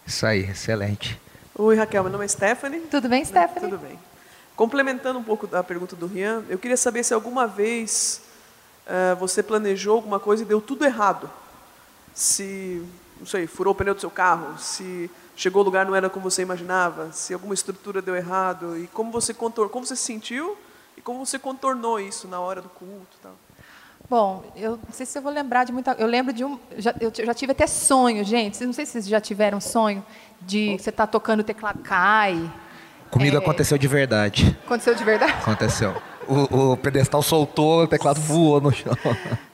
Isso 0.08 0.26
aí, 0.26 0.42
excelente. 0.46 1.20
Oi, 1.54 1.76
Raquel, 1.76 2.02
meu 2.02 2.12
nome 2.12 2.26
é 2.26 2.28
Stephanie. 2.28 2.80
Tudo 2.90 3.08
bem, 3.08 3.24
Stephanie? 3.24 3.70
Tudo 3.70 3.78
bem. 3.78 4.11
Complementando 4.62 5.18
um 5.18 5.24
pouco 5.24 5.48
da 5.48 5.64
pergunta 5.64 5.96
do 5.96 6.06
Rian, 6.06 6.44
eu 6.48 6.60
queria 6.60 6.78
saber 6.78 7.04
se 7.04 7.16
alguma 7.16 7.48
vez 7.48 8.22
eh, 8.86 9.16
você 9.16 9.42
planejou 9.42 9.96
alguma 9.96 10.20
coisa 10.20 10.44
e 10.44 10.46
deu 10.46 10.62
tudo 10.62 10.86
errado. 10.86 11.28
Se, 12.14 12.88
não 13.20 13.26
sei, 13.26 13.48
furou 13.48 13.74
o 13.74 13.76
pneu 13.76 13.96
do 13.96 14.00
seu 14.00 14.12
carro, 14.12 14.56
se 14.60 15.10
chegou 15.36 15.62
ao 15.62 15.66
lugar 15.66 15.84
não 15.88 15.96
era 15.96 16.12
como 16.12 16.30
você 16.30 16.44
imaginava, 16.44 17.12
se 17.12 17.34
alguma 17.34 17.56
estrutura 17.56 18.04
deu 18.04 18.16
errado 18.16 18.78
e 18.78 18.86
como 18.90 19.12
você 19.12 19.34
contor, 19.34 19.68
como 19.70 19.84
você 19.84 19.96
se 19.96 20.04
sentiu 20.04 20.56
e 20.96 21.02
como 21.02 21.26
você 21.26 21.40
contornou 21.40 22.00
isso 22.00 22.28
na 22.28 22.40
hora 22.40 22.62
do 22.62 22.70
culto, 22.70 23.18
tal. 23.20 23.34
Bom, 24.08 24.44
eu 24.56 24.78
não 24.78 24.92
sei 24.92 25.08
se 25.08 25.18
eu 25.18 25.24
vou 25.24 25.32
lembrar 25.32 25.64
de 25.64 25.72
muita. 25.74 25.94
Eu 25.94 26.06
lembro 26.06 26.32
de 26.32 26.46
um. 26.46 26.60
Já, 26.78 26.94
eu 27.02 27.12
já 27.12 27.34
tive 27.34 27.54
até 27.54 27.66
sonho, 27.66 28.24
gente. 28.24 28.64
Não 28.64 28.74
sei 28.74 28.86
se 28.86 28.92
vocês 28.92 29.08
já 29.08 29.20
tiveram 29.20 29.60
sonho 29.60 30.06
de 30.40 30.78
você 30.78 30.92
estar 30.92 31.08
tocando 31.08 31.40
o 31.40 31.44
teclado 31.44 31.80
cai. 31.80 32.38
Comigo 33.12 33.36
É. 33.36 33.40
aconteceu 33.40 33.78
de 33.78 33.88
verdade. 33.88 34.58
Aconteceu 34.66 34.96
de 34.96 35.04
verdade? 35.04 35.34
Aconteceu. 35.34 36.02
O, 36.28 36.72
o 36.72 36.78
pedestal 36.78 37.22
soltou, 37.22 37.84
o 37.84 37.88
teclado 37.88 38.20
voou 38.22 38.62
no 38.62 38.72
chão. 38.72 38.94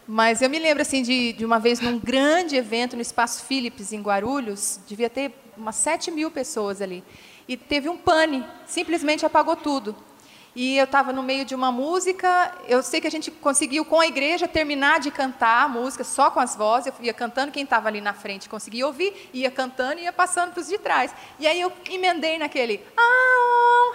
Mas 0.07 0.41
eu 0.41 0.49
me 0.49 0.59
lembro 0.59 0.81
assim 0.81 1.01
de, 1.01 1.33
de 1.33 1.43
uma 1.43 1.59
vez 1.59 1.79
num 1.79 1.97
grande 1.99 2.55
evento 2.55 2.95
no 2.95 3.01
Espaço 3.01 3.43
Philips 3.45 3.91
em 3.91 4.01
Guarulhos, 4.01 4.79
devia 4.87 5.09
ter 5.09 5.33
umas 5.57 5.75
7 5.75 6.11
mil 6.11 6.29
pessoas 6.29 6.81
ali. 6.81 7.03
E 7.47 7.57
teve 7.57 7.89
um 7.89 7.97
pane, 7.97 8.45
simplesmente 8.65 9.25
apagou 9.25 9.55
tudo. 9.55 9.95
E 10.55 10.75
eu 10.77 10.85
estava 10.85 11.13
no 11.13 11.21
meio 11.21 11.45
de 11.45 11.53
uma 11.53 11.71
música, 11.71 12.51
eu 12.67 12.81
sei 12.81 12.99
que 12.99 13.05
a 13.05 13.11
gente 13.11 13.29
conseguiu 13.29 13.85
com 13.85 13.99
a 13.99 14.07
igreja 14.07 14.47
terminar 14.47 14.99
de 14.99 15.11
cantar 15.11 15.65
a 15.65 15.67
música 15.67 16.03
só 16.03 16.31
com 16.31 16.39
as 16.39 16.55
vozes, 16.55 16.87
eu 16.87 17.05
ia 17.05 17.13
cantando, 17.13 17.51
quem 17.51 17.63
estava 17.63 17.87
ali 17.87 18.01
na 18.01 18.11
frente 18.13 18.49
conseguia 18.49 18.87
ouvir, 18.87 19.29
ia 19.33 19.51
cantando 19.51 19.99
e 19.99 20.05
ia 20.05 20.13
passando 20.13 20.53
para 20.53 20.61
os 20.61 20.67
de 20.67 20.79
trás. 20.79 21.13
E 21.39 21.45
aí 21.45 21.61
eu 21.61 21.71
emendei 21.87 22.39
naquele, 22.39 22.81
a 22.97 23.01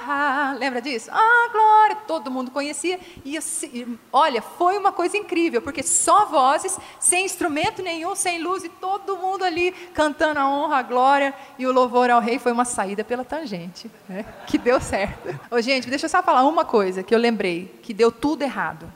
honra, 0.02 0.52
lembra 0.58 0.80
disso? 0.80 1.10
A 1.12 1.48
glória, 1.52 1.96
todo 2.06 2.30
mundo 2.30 2.50
conhecia. 2.50 2.98
Se- 3.40 3.66
e, 3.66 3.98
olha, 4.12 4.42
foi 4.42 4.76
uma 4.78 4.92
coisa 4.92 5.16
incrível, 5.16 5.62
porque 5.62 5.82
só 5.82 6.26
vozes, 6.26 6.78
sem 7.00 7.24
instrumento 7.24 7.82
nenhum, 7.82 8.14
sem 8.14 8.42
luz, 8.42 8.64
e 8.64 8.68
todo 8.68 9.16
mundo 9.16 9.44
ali 9.44 9.72
cantando 9.94 10.40
a 10.40 10.48
honra, 10.48 10.76
a 10.78 10.82
glória 10.82 11.34
e 11.58 11.66
o 11.66 11.72
louvor 11.72 12.10
ao 12.10 12.20
rei, 12.20 12.38
foi 12.38 12.52
uma 12.52 12.64
saída 12.64 13.04
pela 13.04 13.24
tangente, 13.24 13.90
né? 14.08 14.24
que 14.46 14.58
deu 14.58 14.80
certo. 14.80 15.28
Ô, 15.50 15.60
gente, 15.60 15.88
deixa 15.88 16.06
eu 16.06 16.10
só 16.10 16.22
falar 16.22 16.44
uma 16.44 16.64
coisa 16.64 17.02
que 17.02 17.14
eu 17.14 17.18
lembrei, 17.18 17.72
que 17.82 17.94
deu 17.94 18.10
tudo 18.10 18.42
errado. 18.42 18.92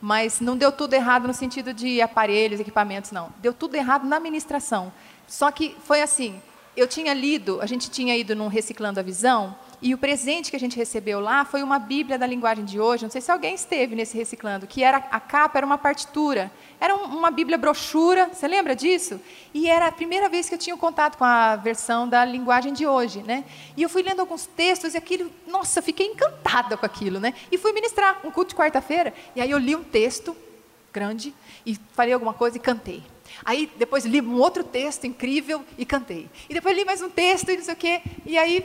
Mas 0.00 0.40
não 0.40 0.56
deu 0.56 0.70
tudo 0.70 0.92
errado 0.94 1.26
no 1.26 1.32
sentido 1.34 1.72
de 1.72 2.02
aparelhos, 2.02 2.60
equipamentos, 2.60 3.10
não. 3.12 3.32
Deu 3.38 3.52
tudo 3.52 3.74
errado 3.76 4.06
na 4.06 4.16
administração. 4.16 4.92
Só 5.26 5.50
que 5.50 5.74
foi 5.84 6.02
assim, 6.02 6.40
eu 6.76 6.86
tinha 6.86 7.14
lido, 7.14 7.60
a 7.62 7.66
gente 7.66 7.90
tinha 7.90 8.14
ido 8.16 8.36
num 8.36 8.46
Reciclando 8.46 9.00
a 9.00 9.02
Visão, 9.02 9.56
e 9.82 9.92
o 9.94 9.98
presente 9.98 10.50
que 10.50 10.56
a 10.56 10.60
gente 10.60 10.76
recebeu 10.76 11.20
lá 11.20 11.44
foi 11.44 11.62
uma 11.62 11.78
Bíblia 11.78 12.18
da 12.18 12.26
linguagem 12.26 12.64
de 12.64 12.80
hoje, 12.80 13.04
não 13.04 13.10
sei 13.10 13.20
se 13.20 13.30
alguém 13.30 13.54
esteve 13.54 13.94
nesse 13.94 14.16
Reciclando, 14.16 14.66
que 14.66 14.82
era 14.82 14.96
a 14.96 15.20
capa 15.20 15.58
era 15.58 15.66
uma 15.66 15.76
partitura. 15.78 16.50
Era 16.80 16.94
um- 16.94 17.04
uma 17.16 17.30
Bíblia 17.30 17.56
brochura, 17.58 18.28
você 18.32 18.46
lembra 18.48 18.74
disso? 18.76 19.20
E 19.54 19.68
era 19.68 19.86
a 19.86 19.92
primeira 19.92 20.28
vez 20.28 20.48
que 20.48 20.54
eu 20.54 20.58
tinha 20.58 20.76
contato 20.76 21.16
com 21.18 21.24
a 21.24 21.56
versão 21.56 22.08
da 22.08 22.24
linguagem 22.24 22.72
de 22.72 22.86
hoje, 22.86 23.22
né? 23.22 23.44
E 23.76 23.82
eu 23.82 23.88
fui 23.88 24.02
lendo 24.02 24.20
alguns 24.20 24.46
textos 24.46 24.94
e 24.94 24.96
aquilo, 24.96 25.30
nossa, 25.46 25.80
fiquei 25.82 26.06
encantada 26.06 26.76
com 26.76 26.84
aquilo, 26.84 27.18
né? 27.20 27.32
E 27.50 27.56
fui 27.58 27.72
ministrar 27.72 28.20
um 28.24 28.30
culto 28.30 28.50
de 28.50 28.56
quarta-feira, 28.56 29.12
e 29.34 29.40
aí 29.40 29.50
eu 29.50 29.58
li 29.58 29.74
um 29.76 29.84
texto 29.84 30.36
grande 30.92 31.34
e 31.64 31.78
falei 31.92 32.12
alguma 32.14 32.32
coisa 32.34 32.56
e 32.56 32.60
cantei. 32.60 33.02
Aí 33.44 33.70
depois 33.76 34.04
li 34.06 34.20
um 34.22 34.38
outro 34.38 34.64
texto 34.64 35.06
incrível 35.06 35.62
e 35.76 35.84
cantei. 35.84 36.28
E 36.48 36.54
depois 36.54 36.74
li 36.76 36.84
mais 36.84 37.02
um 37.02 37.10
texto 37.10 37.50
e 37.50 37.56
não 37.56 37.64
sei 37.64 37.74
o 37.74 37.76
quê. 37.76 38.00
E 38.24 38.38
aí 38.38 38.64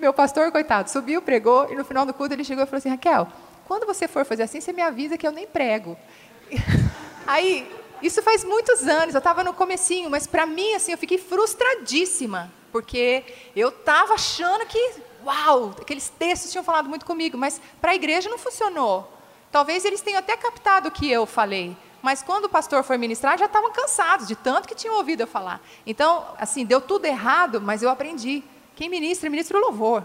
meu 0.00 0.12
pastor, 0.12 0.50
coitado, 0.50 0.90
subiu, 0.90 1.20
pregou 1.20 1.70
e 1.70 1.76
no 1.76 1.84
final 1.84 2.06
do 2.06 2.14
culto 2.14 2.34
ele 2.34 2.42
chegou 2.42 2.64
e 2.64 2.66
falou 2.66 2.78
assim: 2.78 2.88
Raquel, 2.88 3.28
quando 3.66 3.86
você 3.86 4.08
for 4.08 4.24
fazer 4.24 4.44
assim, 4.44 4.60
você 4.60 4.72
me 4.72 4.82
avisa 4.82 5.18
que 5.18 5.26
eu 5.26 5.30
nem 5.30 5.46
prego. 5.46 5.96
Aí, 7.26 7.70
isso 8.02 8.22
faz 8.22 8.42
muitos 8.42 8.88
anos, 8.88 9.14
eu 9.14 9.18
estava 9.18 9.44
no 9.44 9.52
comecinho, 9.52 10.10
mas 10.10 10.26
para 10.26 10.46
mim, 10.46 10.74
assim, 10.74 10.92
eu 10.92 10.98
fiquei 10.98 11.18
frustradíssima, 11.18 12.50
porque 12.72 13.22
eu 13.54 13.68
estava 13.68 14.14
achando 14.14 14.64
que, 14.66 14.94
uau, 15.24 15.74
aqueles 15.80 16.08
textos 16.08 16.50
tinham 16.50 16.64
falado 16.64 16.88
muito 16.88 17.04
comigo, 17.04 17.36
mas 17.36 17.60
para 17.80 17.92
a 17.92 17.94
igreja 17.94 18.28
não 18.28 18.38
funcionou. 18.38 19.12
Talvez 19.52 19.84
eles 19.84 20.00
tenham 20.00 20.18
até 20.18 20.36
captado 20.36 20.88
o 20.88 20.92
que 20.92 21.10
eu 21.10 21.26
falei, 21.26 21.76
mas 22.02 22.22
quando 22.22 22.46
o 22.46 22.48
pastor 22.48 22.82
foi 22.82 22.96
ministrar, 22.96 23.38
já 23.38 23.46
estavam 23.46 23.70
cansados 23.72 24.26
de 24.26 24.34
tanto 24.34 24.66
que 24.66 24.74
tinham 24.74 24.96
ouvido 24.96 25.20
eu 25.20 25.26
falar. 25.26 25.60
Então, 25.86 26.24
assim, 26.38 26.64
deu 26.64 26.80
tudo 26.80 27.04
errado, 27.04 27.60
mas 27.60 27.82
eu 27.82 27.90
aprendi. 27.90 28.42
Quem 28.80 28.88
ministra, 28.88 29.28
ministra 29.28 29.58
o 29.58 29.60
louvor. 29.60 30.02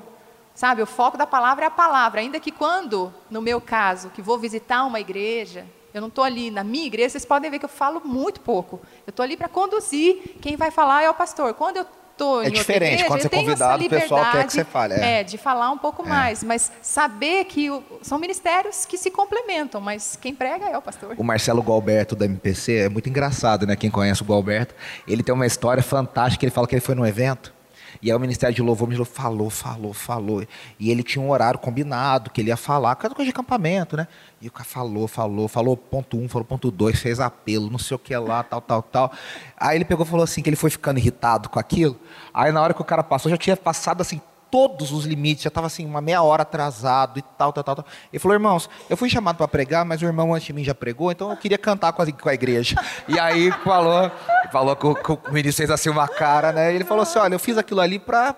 Sabe, 0.53 0.81
o 0.81 0.85
foco 0.85 1.17
da 1.17 1.25
palavra 1.25 1.63
é 1.63 1.67
a 1.69 1.71
palavra. 1.71 2.19
Ainda 2.19 2.41
que 2.41 2.51
quando, 2.51 3.13
no 3.31 3.41
meu 3.41 3.61
caso, 3.61 4.09
que 4.09 4.21
vou 4.21 4.37
visitar 4.37 4.83
uma 4.83 4.99
igreja, 4.99 5.65
eu 5.93 6.01
não 6.01 6.09
estou 6.09 6.25
ali 6.25 6.51
na 6.51 6.61
minha 6.61 6.85
igreja, 6.85 7.11
vocês 7.11 7.23
podem 7.23 7.49
ver 7.49 7.57
que 7.59 7.63
eu 7.63 7.69
falo 7.69 8.01
muito 8.03 8.41
pouco. 8.41 8.81
Eu 9.07 9.11
estou 9.11 9.23
ali 9.23 9.37
para 9.37 9.47
conduzir, 9.47 10.35
quem 10.41 10.57
vai 10.57 10.71
falar 10.71 11.03
é 11.03 11.09
o 11.09 11.13
pastor. 11.13 11.53
Quando 11.53 11.77
eu 11.77 11.85
estou 12.11 12.41
É 12.43 12.49
em 12.49 12.51
diferente, 12.51 12.83
igreja, 12.95 13.07
quando 13.07 13.21
você 13.21 13.27
é 13.27 13.29
convidado, 13.29 13.85
o 13.85 13.89
pessoal 13.89 14.31
quer 14.33 14.45
que 14.45 14.51
você 14.51 14.65
fale, 14.65 14.93
é. 14.95 15.19
É, 15.21 15.23
de 15.23 15.37
falar 15.37 15.71
um 15.71 15.77
pouco 15.77 16.05
mais. 16.05 16.43
Mas 16.43 16.69
saber 16.81 17.45
que 17.45 17.69
o- 17.71 17.81
são 18.01 18.19
ministérios 18.19 18.85
que 18.85 18.97
se 18.97 19.09
complementam, 19.09 19.79
mas 19.79 20.17
quem 20.21 20.35
prega 20.35 20.65
é 20.65 20.77
o 20.77 20.81
pastor. 20.81 21.15
O 21.17 21.23
Marcelo 21.23 21.63
Galberto 21.63 22.13
da 22.13 22.25
MPC 22.25 22.73
é 22.73 22.89
muito 22.89 23.07
engraçado, 23.07 23.65
né? 23.65 23.77
Quem 23.77 23.89
conhece 23.89 24.21
o 24.21 24.25
Galberto, 24.25 24.75
ele 25.07 25.23
tem 25.23 25.33
uma 25.33 25.45
história 25.45 25.81
fantástica. 25.81 26.43
Ele 26.43 26.51
fala 26.51 26.67
que 26.67 26.75
ele 26.75 26.81
foi 26.81 26.93
num 26.95 27.05
evento 27.05 27.53
e 28.01 28.11
aí 28.11 28.15
o 28.15 28.19
Ministério 28.19 28.55
de 28.55 28.61
Louvor 28.61 28.87
me 28.87 29.05
falou, 29.05 29.49
falou, 29.49 29.93
falou. 29.93 30.45
E 30.79 30.91
ele 30.91 31.03
tinha 31.03 31.23
um 31.23 31.29
horário 31.29 31.59
combinado 31.59 32.29
que 32.29 32.41
ele 32.41 32.49
ia 32.49 32.57
falar, 32.57 32.95
cada 32.95 33.13
coisa 33.13 33.31
de 33.31 33.33
acampamento, 33.33 33.95
né? 33.97 34.07
E 34.41 34.47
o 34.47 34.51
cara 34.51 34.65
falou, 34.65 35.07
falou, 35.07 35.47
falou 35.47 35.77
ponto 35.77 36.17
um, 36.17 36.27
falou 36.29 36.45
ponto 36.45 36.69
dois, 36.69 36.99
fez 36.99 37.19
apelo, 37.19 37.69
não 37.69 37.79
sei 37.79 37.95
o 37.95 37.99
que 37.99 38.15
lá, 38.15 38.43
tal, 38.43 38.61
tal, 38.61 38.81
tal. 38.81 39.11
Aí 39.57 39.77
ele 39.77 39.85
pegou 39.85 40.05
e 40.05 40.09
falou 40.09 40.23
assim 40.23 40.41
que 40.41 40.49
ele 40.49 40.55
foi 40.55 40.69
ficando 40.69 40.99
irritado 40.99 41.49
com 41.49 41.59
aquilo. 41.59 41.99
Aí 42.33 42.51
na 42.51 42.61
hora 42.61 42.73
que 42.73 42.81
o 42.81 42.85
cara 42.85 43.03
passou, 43.03 43.29
já 43.29 43.37
tinha 43.37 43.57
passado 43.57 44.01
assim 44.01 44.21
todos 44.49 44.91
os 44.91 45.05
limites, 45.05 45.43
já 45.43 45.47
estava 45.49 45.67
assim, 45.67 45.85
uma 45.85 46.01
meia 46.01 46.21
hora 46.21 46.43
atrasado 46.43 47.19
e 47.19 47.21
tal, 47.21 47.51
tal, 47.51 47.63
tal. 47.63 47.75
tal. 47.77 47.85
Ele 48.11 48.19
falou, 48.19 48.35
irmãos, 48.35 48.69
eu 48.89 48.95
fui 48.95 49.09
chamado 49.09 49.37
para 49.37 49.47
pregar, 49.47 49.85
mas 49.85 50.01
o 50.01 50.05
irmão 50.05 50.33
antes 50.33 50.47
de 50.47 50.53
mim 50.53 50.63
já 50.63 50.73
pregou, 50.73 51.11
então 51.11 51.29
eu 51.31 51.37
queria 51.37 51.57
cantar 51.57 51.93
com 51.93 52.01
a, 52.01 52.11
com 52.11 52.29
a 52.29 52.33
igreja. 52.33 52.75
E 53.07 53.19
aí 53.19 53.51
falou, 53.63 54.11
falou 54.51 54.75
que 54.75 54.85
o, 54.87 55.19
ministro 55.31 55.57
fez 55.57 55.69
assim 55.69 55.89
uma 55.89 56.07
cara, 56.07 56.51
né? 56.51 56.71
E 56.71 56.75
ele 56.75 56.83
falou 56.83 57.03
assim, 57.03 57.19
olha, 57.19 57.35
eu 57.35 57.39
fiz 57.39 57.57
aquilo 57.57 57.79
ali 57.81 57.99
para 57.99 58.35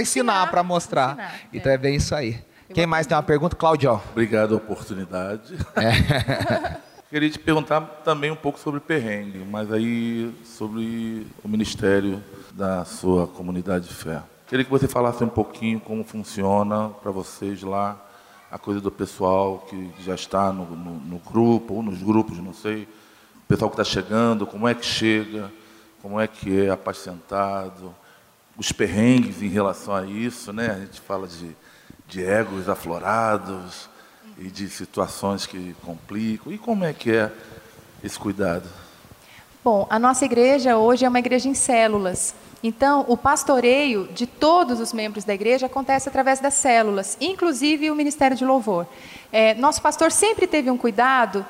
ensinar, 0.00 0.50
para 0.50 0.62
mostrar. 0.62 1.12
ensinar, 1.12 1.34
Então 1.52 1.72
é. 1.72 1.74
é 1.74 1.78
bem 1.78 1.96
isso 1.96 2.14
aí. 2.14 2.42
Quem 2.72 2.86
mais 2.86 3.06
tem 3.06 3.16
uma 3.16 3.22
pergunta? 3.22 3.54
Claudio. 3.54 4.00
Obrigado 4.12 4.54
a 4.54 4.56
oportunidade. 4.56 5.56
Queria 7.08 7.30
te 7.30 7.38
perguntar 7.38 7.80
também 8.04 8.30
um 8.30 8.36
pouco 8.36 8.58
sobre 8.58 8.80
perrengue, 8.80 9.38
mas 9.38 9.72
aí 9.72 10.34
sobre 10.44 11.26
o 11.42 11.48
ministério 11.48 12.22
da 12.52 12.84
sua 12.84 13.28
comunidade 13.28 13.88
de 13.88 13.94
fé. 13.94 14.22
Queria 14.46 14.64
que 14.64 14.70
você 14.70 14.86
falasse 14.86 15.24
um 15.24 15.28
pouquinho 15.28 15.80
como 15.80 16.04
funciona 16.04 16.90
para 17.02 17.10
vocês 17.10 17.64
lá 17.64 18.00
a 18.48 18.56
coisa 18.56 18.80
do 18.80 18.92
pessoal 18.92 19.66
que 19.68 19.90
já 19.98 20.14
está 20.14 20.52
no, 20.52 20.64
no, 20.64 20.94
no 21.00 21.18
grupo, 21.18 21.74
ou 21.74 21.82
nos 21.82 22.00
grupos, 22.00 22.38
não 22.38 22.54
sei, 22.54 22.84
o 22.84 23.46
pessoal 23.48 23.68
que 23.68 23.74
está 23.74 23.82
chegando, 23.82 24.46
como 24.46 24.68
é 24.68 24.74
que 24.74 24.86
chega, 24.86 25.50
como 26.00 26.20
é 26.20 26.28
que 26.28 26.60
é 26.60 26.70
apacentado, 26.70 27.92
os 28.56 28.70
perrengues 28.70 29.42
em 29.42 29.48
relação 29.48 29.92
a 29.92 30.06
isso, 30.06 30.52
né? 30.52 30.70
A 30.70 30.78
gente 30.78 31.00
fala 31.00 31.26
de, 31.26 31.50
de 32.06 32.24
egos 32.24 32.68
aflorados 32.68 33.90
e 34.38 34.48
de 34.48 34.68
situações 34.70 35.44
que 35.44 35.74
complicam. 35.84 36.52
E 36.52 36.58
como 36.58 36.84
é 36.84 36.92
que 36.92 37.10
é 37.10 37.32
esse 38.02 38.16
cuidado? 38.16 38.68
Bom, 39.64 39.88
a 39.90 39.98
nossa 39.98 40.24
igreja 40.24 40.76
hoje 40.76 41.04
é 41.04 41.08
uma 41.08 41.18
igreja 41.18 41.48
em 41.48 41.54
células. 41.54 42.32
Então, 42.66 43.04
o 43.06 43.16
pastoreio 43.16 44.08
de 44.12 44.26
todos 44.26 44.80
os 44.80 44.92
membros 44.92 45.22
da 45.22 45.32
igreja 45.32 45.66
acontece 45.66 46.08
através 46.08 46.40
das 46.40 46.54
células, 46.54 47.16
inclusive 47.20 47.92
o 47.92 47.94
Ministério 47.94 48.36
de 48.36 48.44
Louvor. 48.44 48.88
É, 49.32 49.54
nosso 49.54 49.80
pastor 49.80 50.10
sempre 50.10 50.48
teve 50.48 50.68
um 50.68 50.76
cuidado 50.76 51.46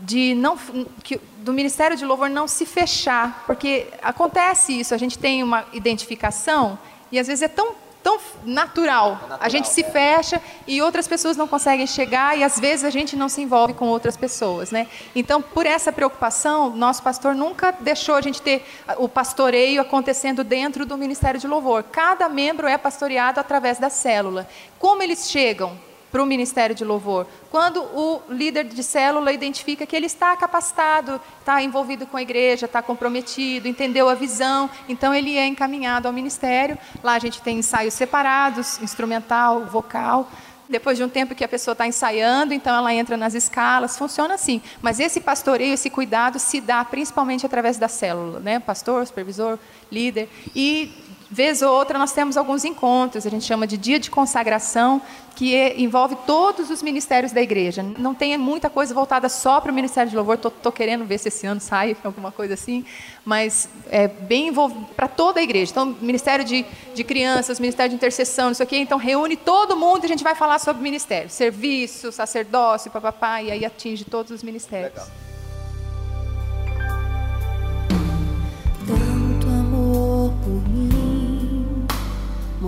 de 0.00 0.32
não 0.36 0.56
que, 1.02 1.20
do 1.38 1.52
Ministério 1.52 1.96
de 1.96 2.04
Louvor 2.04 2.30
não 2.30 2.46
se 2.46 2.64
fechar, 2.64 3.42
porque 3.48 3.88
acontece 4.00 4.78
isso, 4.78 4.94
a 4.94 4.96
gente 4.96 5.18
tem 5.18 5.42
uma 5.42 5.64
identificação 5.72 6.78
e 7.10 7.18
às 7.18 7.26
vezes 7.26 7.42
é 7.42 7.48
tão 7.48 7.72
tão 8.02 8.18
natural. 8.44 9.12
natural. 9.12 9.38
A 9.40 9.48
gente 9.48 9.68
se 9.68 9.84
fecha 9.84 10.40
e 10.66 10.80
outras 10.80 11.06
pessoas 11.06 11.36
não 11.36 11.46
conseguem 11.46 11.86
chegar 11.86 12.36
e 12.36 12.42
às 12.42 12.58
vezes 12.58 12.84
a 12.84 12.90
gente 12.90 13.16
não 13.16 13.28
se 13.28 13.42
envolve 13.42 13.74
com 13.74 13.86
outras 13.88 14.16
pessoas, 14.16 14.70
né? 14.70 14.86
Então, 15.14 15.42
por 15.42 15.66
essa 15.66 15.92
preocupação, 15.92 16.70
nosso 16.70 17.02
pastor 17.02 17.34
nunca 17.34 17.72
deixou 17.72 18.14
a 18.14 18.20
gente 18.20 18.40
ter 18.40 18.64
o 18.96 19.08
pastoreio 19.08 19.80
acontecendo 19.80 20.42
dentro 20.42 20.86
do 20.86 20.96
Ministério 20.96 21.38
de 21.38 21.46
Louvor. 21.46 21.84
Cada 21.84 22.28
membro 22.28 22.66
é 22.66 22.78
pastoreado 22.78 23.40
através 23.40 23.78
da 23.78 23.90
célula. 23.90 24.48
Como 24.78 25.02
eles 25.02 25.30
chegam? 25.30 25.89
Para 26.10 26.22
o 26.22 26.26
Ministério 26.26 26.74
de 26.74 26.84
Louvor. 26.84 27.26
Quando 27.50 27.80
o 27.82 28.22
líder 28.28 28.64
de 28.64 28.82
célula 28.82 29.32
identifica 29.32 29.86
que 29.86 29.94
ele 29.94 30.06
está 30.06 30.36
capacitado, 30.36 31.20
está 31.38 31.62
envolvido 31.62 32.06
com 32.06 32.16
a 32.16 32.22
igreja, 32.22 32.66
está 32.66 32.82
comprometido, 32.82 33.68
entendeu 33.68 34.08
a 34.08 34.14
visão, 34.14 34.68
então 34.88 35.14
ele 35.14 35.36
é 35.36 35.46
encaminhado 35.46 36.08
ao 36.08 36.12
ministério. 36.12 36.76
Lá 37.02 37.14
a 37.14 37.18
gente 37.18 37.40
tem 37.42 37.58
ensaios 37.58 37.94
separados, 37.94 38.80
instrumental, 38.80 39.64
vocal. 39.66 40.28
Depois 40.68 40.96
de 40.96 41.02
um 41.02 41.08
tempo 41.08 41.34
que 41.34 41.42
a 41.42 41.48
pessoa 41.48 41.72
está 41.72 41.84
ensaiando, 41.84 42.54
então 42.54 42.76
ela 42.76 42.94
entra 42.94 43.16
nas 43.16 43.34
escalas, 43.34 43.98
funciona 43.98 44.34
assim. 44.34 44.62
Mas 44.80 45.00
esse 45.00 45.20
pastoreio, 45.20 45.74
esse 45.74 45.90
cuidado 45.90 46.38
se 46.38 46.60
dá 46.60 46.84
principalmente 46.84 47.44
através 47.44 47.76
da 47.76 47.88
célula, 47.88 48.38
né? 48.38 48.60
Pastor, 48.60 49.04
supervisor, 49.04 49.58
líder. 49.90 50.28
E 50.54 50.92
Vez 51.32 51.62
ou 51.62 51.72
outra 51.72 51.96
nós 51.96 52.10
temos 52.10 52.36
alguns 52.36 52.64
encontros, 52.64 53.24
a 53.24 53.30
gente 53.30 53.44
chama 53.44 53.64
de 53.64 53.76
dia 53.76 54.00
de 54.00 54.10
consagração, 54.10 55.00
que 55.36 55.54
é, 55.54 55.80
envolve 55.80 56.16
todos 56.26 56.70
os 56.70 56.82
ministérios 56.82 57.30
da 57.30 57.40
igreja. 57.40 57.84
Não 57.96 58.12
tem 58.12 58.36
muita 58.36 58.68
coisa 58.68 58.92
voltada 58.92 59.28
só 59.28 59.60
para 59.60 59.70
o 59.70 59.74
Ministério 59.74 60.10
de 60.10 60.16
Louvor, 60.16 60.34
estou 60.34 60.72
querendo 60.72 61.04
ver 61.04 61.18
se 61.18 61.28
esse 61.28 61.46
ano 61.46 61.60
sai 61.60 61.96
alguma 62.02 62.32
coisa 62.32 62.54
assim, 62.54 62.84
mas 63.24 63.68
é 63.88 64.08
bem 64.08 64.48
envolvido 64.48 64.86
para 64.96 65.06
toda 65.06 65.38
a 65.38 65.42
igreja. 65.42 65.70
Então, 65.70 65.96
Ministério 66.00 66.44
de, 66.44 66.66
de 66.96 67.04
Crianças, 67.04 67.60
Ministério 67.60 67.90
de 67.90 67.94
Intercessão, 67.94 68.50
isso 68.50 68.62
aqui, 68.62 68.78
então 68.78 68.98
reúne 68.98 69.36
todo 69.36 69.76
mundo 69.76 70.02
e 70.02 70.06
a 70.06 70.08
gente 70.08 70.24
vai 70.24 70.34
falar 70.34 70.58
sobre 70.58 70.82
ministério, 70.82 71.30
serviço, 71.30 72.10
sacerdócio, 72.10 72.90
papapá, 72.90 73.40
e 73.40 73.52
aí 73.52 73.64
atinge 73.64 74.04
todos 74.04 74.32
os 74.32 74.42
ministérios. 74.42 74.94
Legal. 74.94 75.29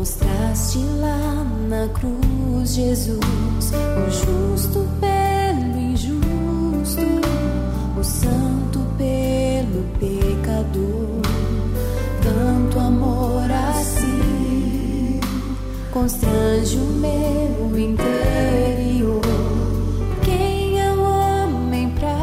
Mostraste 0.03 0.81
lá 0.99 1.47
na 1.69 1.87
cruz, 1.91 2.75
Jesus, 2.75 3.21
o 3.21 4.11
justo 4.11 4.89
pelo 4.99 5.79
injusto, 5.79 7.07
o 7.97 8.03
santo 8.03 8.81
pelo 8.99 9.85
pecador. 10.01 11.23
Tanto 12.21 12.81
amor 12.81 13.49
assim 13.79 15.21
constrange 15.93 16.79
o 16.79 16.87
meu 16.95 17.79
interior. 17.79 19.21
Quem 20.25 20.81
é 20.81 20.91
o 20.91 21.01
homem 21.01 21.91
pra 21.91 22.19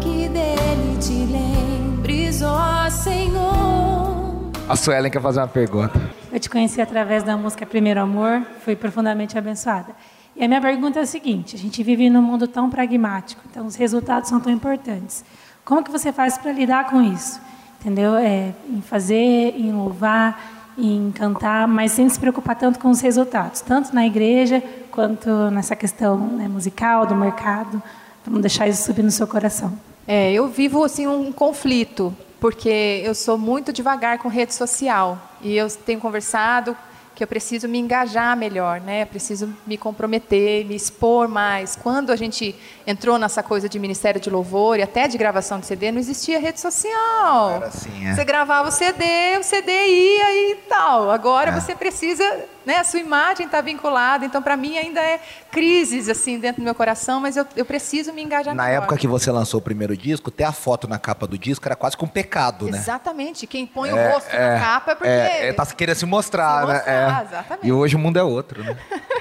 que 0.00 0.28
dele 0.28 0.96
te 1.00 1.26
lembres, 1.26 2.42
ó 2.42 2.88
Senhor? 2.88 4.52
A 4.68 4.76
Suelen 4.76 5.10
quer 5.10 5.20
fazer 5.20 5.40
uma 5.40 5.48
pergunta. 5.48 6.23
Te 6.44 6.50
conheci 6.50 6.78
através 6.78 7.22
da 7.22 7.38
música 7.38 7.64
Primeiro 7.64 8.02
Amor, 8.02 8.42
fui 8.62 8.76
profundamente 8.76 9.38
abençoada. 9.38 9.96
E 10.36 10.44
a 10.44 10.46
minha 10.46 10.60
pergunta 10.60 10.98
é 10.98 11.02
a 11.02 11.06
seguinte: 11.06 11.56
a 11.56 11.58
gente 11.58 11.82
vive 11.82 12.10
num 12.10 12.20
mundo 12.20 12.46
tão 12.46 12.68
pragmático, 12.68 13.40
então 13.50 13.64
os 13.64 13.76
resultados 13.76 14.28
são 14.28 14.38
tão 14.38 14.52
importantes. 14.52 15.24
Como 15.64 15.82
que 15.82 15.90
você 15.90 16.12
faz 16.12 16.36
para 16.36 16.52
lidar 16.52 16.90
com 16.90 17.00
isso? 17.00 17.40
Entendeu? 17.80 18.14
É, 18.16 18.52
em 18.68 18.82
fazer, 18.82 19.54
em 19.58 19.72
louvar, 19.72 20.74
em 20.76 21.10
cantar, 21.12 21.66
mas 21.66 21.92
sem 21.92 22.06
se 22.10 22.20
preocupar 22.20 22.56
tanto 22.56 22.78
com 22.78 22.90
os 22.90 23.00
resultados, 23.00 23.62
tanto 23.62 23.94
na 23.94 24.06
igreja 24.06 24.62
quanto 24.90 25.30
nessa 25.50 25.74
questão 25.74 26.18
né, 26.18 26.46
musical 26.46 27.06
do 27.06 27.16
mercado. 27.16 27.82
Vamos 28.22 28.42
deixar 28.42 28.68
isso 28.68 28.82
subir 28.82 29.02
no 29.02 29.10
seu 29.10 29.26
coração. 29.26 29.72
É, 30.06 30.30
eu 30.30 30.46
vivo 30.48 30.84
assim 30.84 31.06
um 31.06 31.32
conflito 31.32 32.14
porque 32.38 33.00
eu 33.02 33.14
sou 33.14 33.38
muito 33.38 33.72
devagar 33.72 34.18
com 34.18 34.28
rede 34.28 34.52
social 34.52 35.18
e 35.44 35.56
eu 35.56 35.70
tenho 35.70 36.00
conversado 36.00 36.76
que 37.14 37.22
eu 37.22 37.28
preciso 37.28 37.68
me 37.68 37.78
engajar 37.78 38.36
melhor, 38.36 38.80
né? 38.80 39.02
Eu 39.02 39.06
preciso 39.06 39.54
me 39.64 39.78
comprometer, 39.78 40.64
me 40.64 40.74
expor 40.74 41.28
mais. 41.28 41.76
Quando 41.76 42.10
a 42.10 42.16
gente 42.16 42.56
entrou 42.84 43.18
nessa 43.18 43.42
coisa 43.42 43.68
de 43.68 43.78
Ministério 43.78 44.20
de 44.20 44.28
Louvor 44.28 44.78
e 44.78 44.82
até 44.82 45.06
de 45.06 45.16
gravação 45.16 45.60
de 45.60 45.66
CD, 45.66 45.92
não 45.92 46.00
existia 46.00 46.40
rede 46.40 46.60
social. 46.60 47.50
Era 47.52 47.66
assim, 47.66 48.08
é. 48.08 48.14
Você 48.14 48.24
gravava 48.24 48.68
o 48.68 48.72
CD, 48.72 49.04
o 49.38 49.44
CD 49.44 49.70
ia 49.70 50.50
e 50.50 50.56
tal. 50.68 51.08
Agora 51.10 51.50
é. 51.50 51.60
você 51.60 51.74
precisa, 51.76 52.24
né? 52.66 52.78
A 52.78 52.84
sua 52.84 52.98
imagem 52.98 53.46
está 53.46 53.60
vinculada. 53.60 54.26
Então, 54.26 54.42
para 54.42 54.56
mim 54.56 54.76
ainda 54.76 55.00
é 55.00 55.20
crises 55.54 56.08
assim 56.08 56.36
dentro 56.40 56.60
do 56.60 56.64
meu 56.64 56.74
coração, 56.74 57.20
mas 57.20 57.36
eu, 57.36 57.46
eu 57.54 57.64
preciso 57.64 58.12
me 58.12 58.20
engajar. 58.22 58.52
Na 58.54 58.64
melhor. 58.64 58.78
época 58.78 58.96
que 58.96 59.06
você 59.06 59.30
lançou 59.30 59.60
o 59.60 59.62
primeiro 59.62 59.96
disco, 59.96 60.28
ter 60.28 60.42
a 60.42 60.50
foto 60.50 60.88
na 60.88 60.98
capa 60.98 61.28
do 61.28 61.38
disco 61.38 61.64
era 61.64 61.76
quase 61.76 61.96
que 61.96 62.04
um 62.04 62.08
pecado, 62.08 62.68
né? 62.68 62.76
Exatamente. 62.76 63.46
Quem 63.46 63.64
põe 63.64 63.88
é, 63.88 63.92
o 63.92 64.12
rosto 64.12 64.32
na 64.32 64.42
é, 64.42 64.58
capa 64.58 64.92
é 64.92 64.94
porque 64.96 65.08
é, 65.08 65.48
é 65.48 65.52
tá 65.52 65.64
querendo 65.66 65.94
se 65.94 66.06
mostrar, 66.06 66.60
se 66.60 66.72
mostrar 66.72 67.14
né? 67.14 67.24
Exatamente. 67.24 67.66
E 67.66 67.72
hoje 67.72 67.94
o 67.94 67.98
mundo 68.00 68.18
é 68.18 68.22
outro, 68.24 68.64
né? 68.64 68.76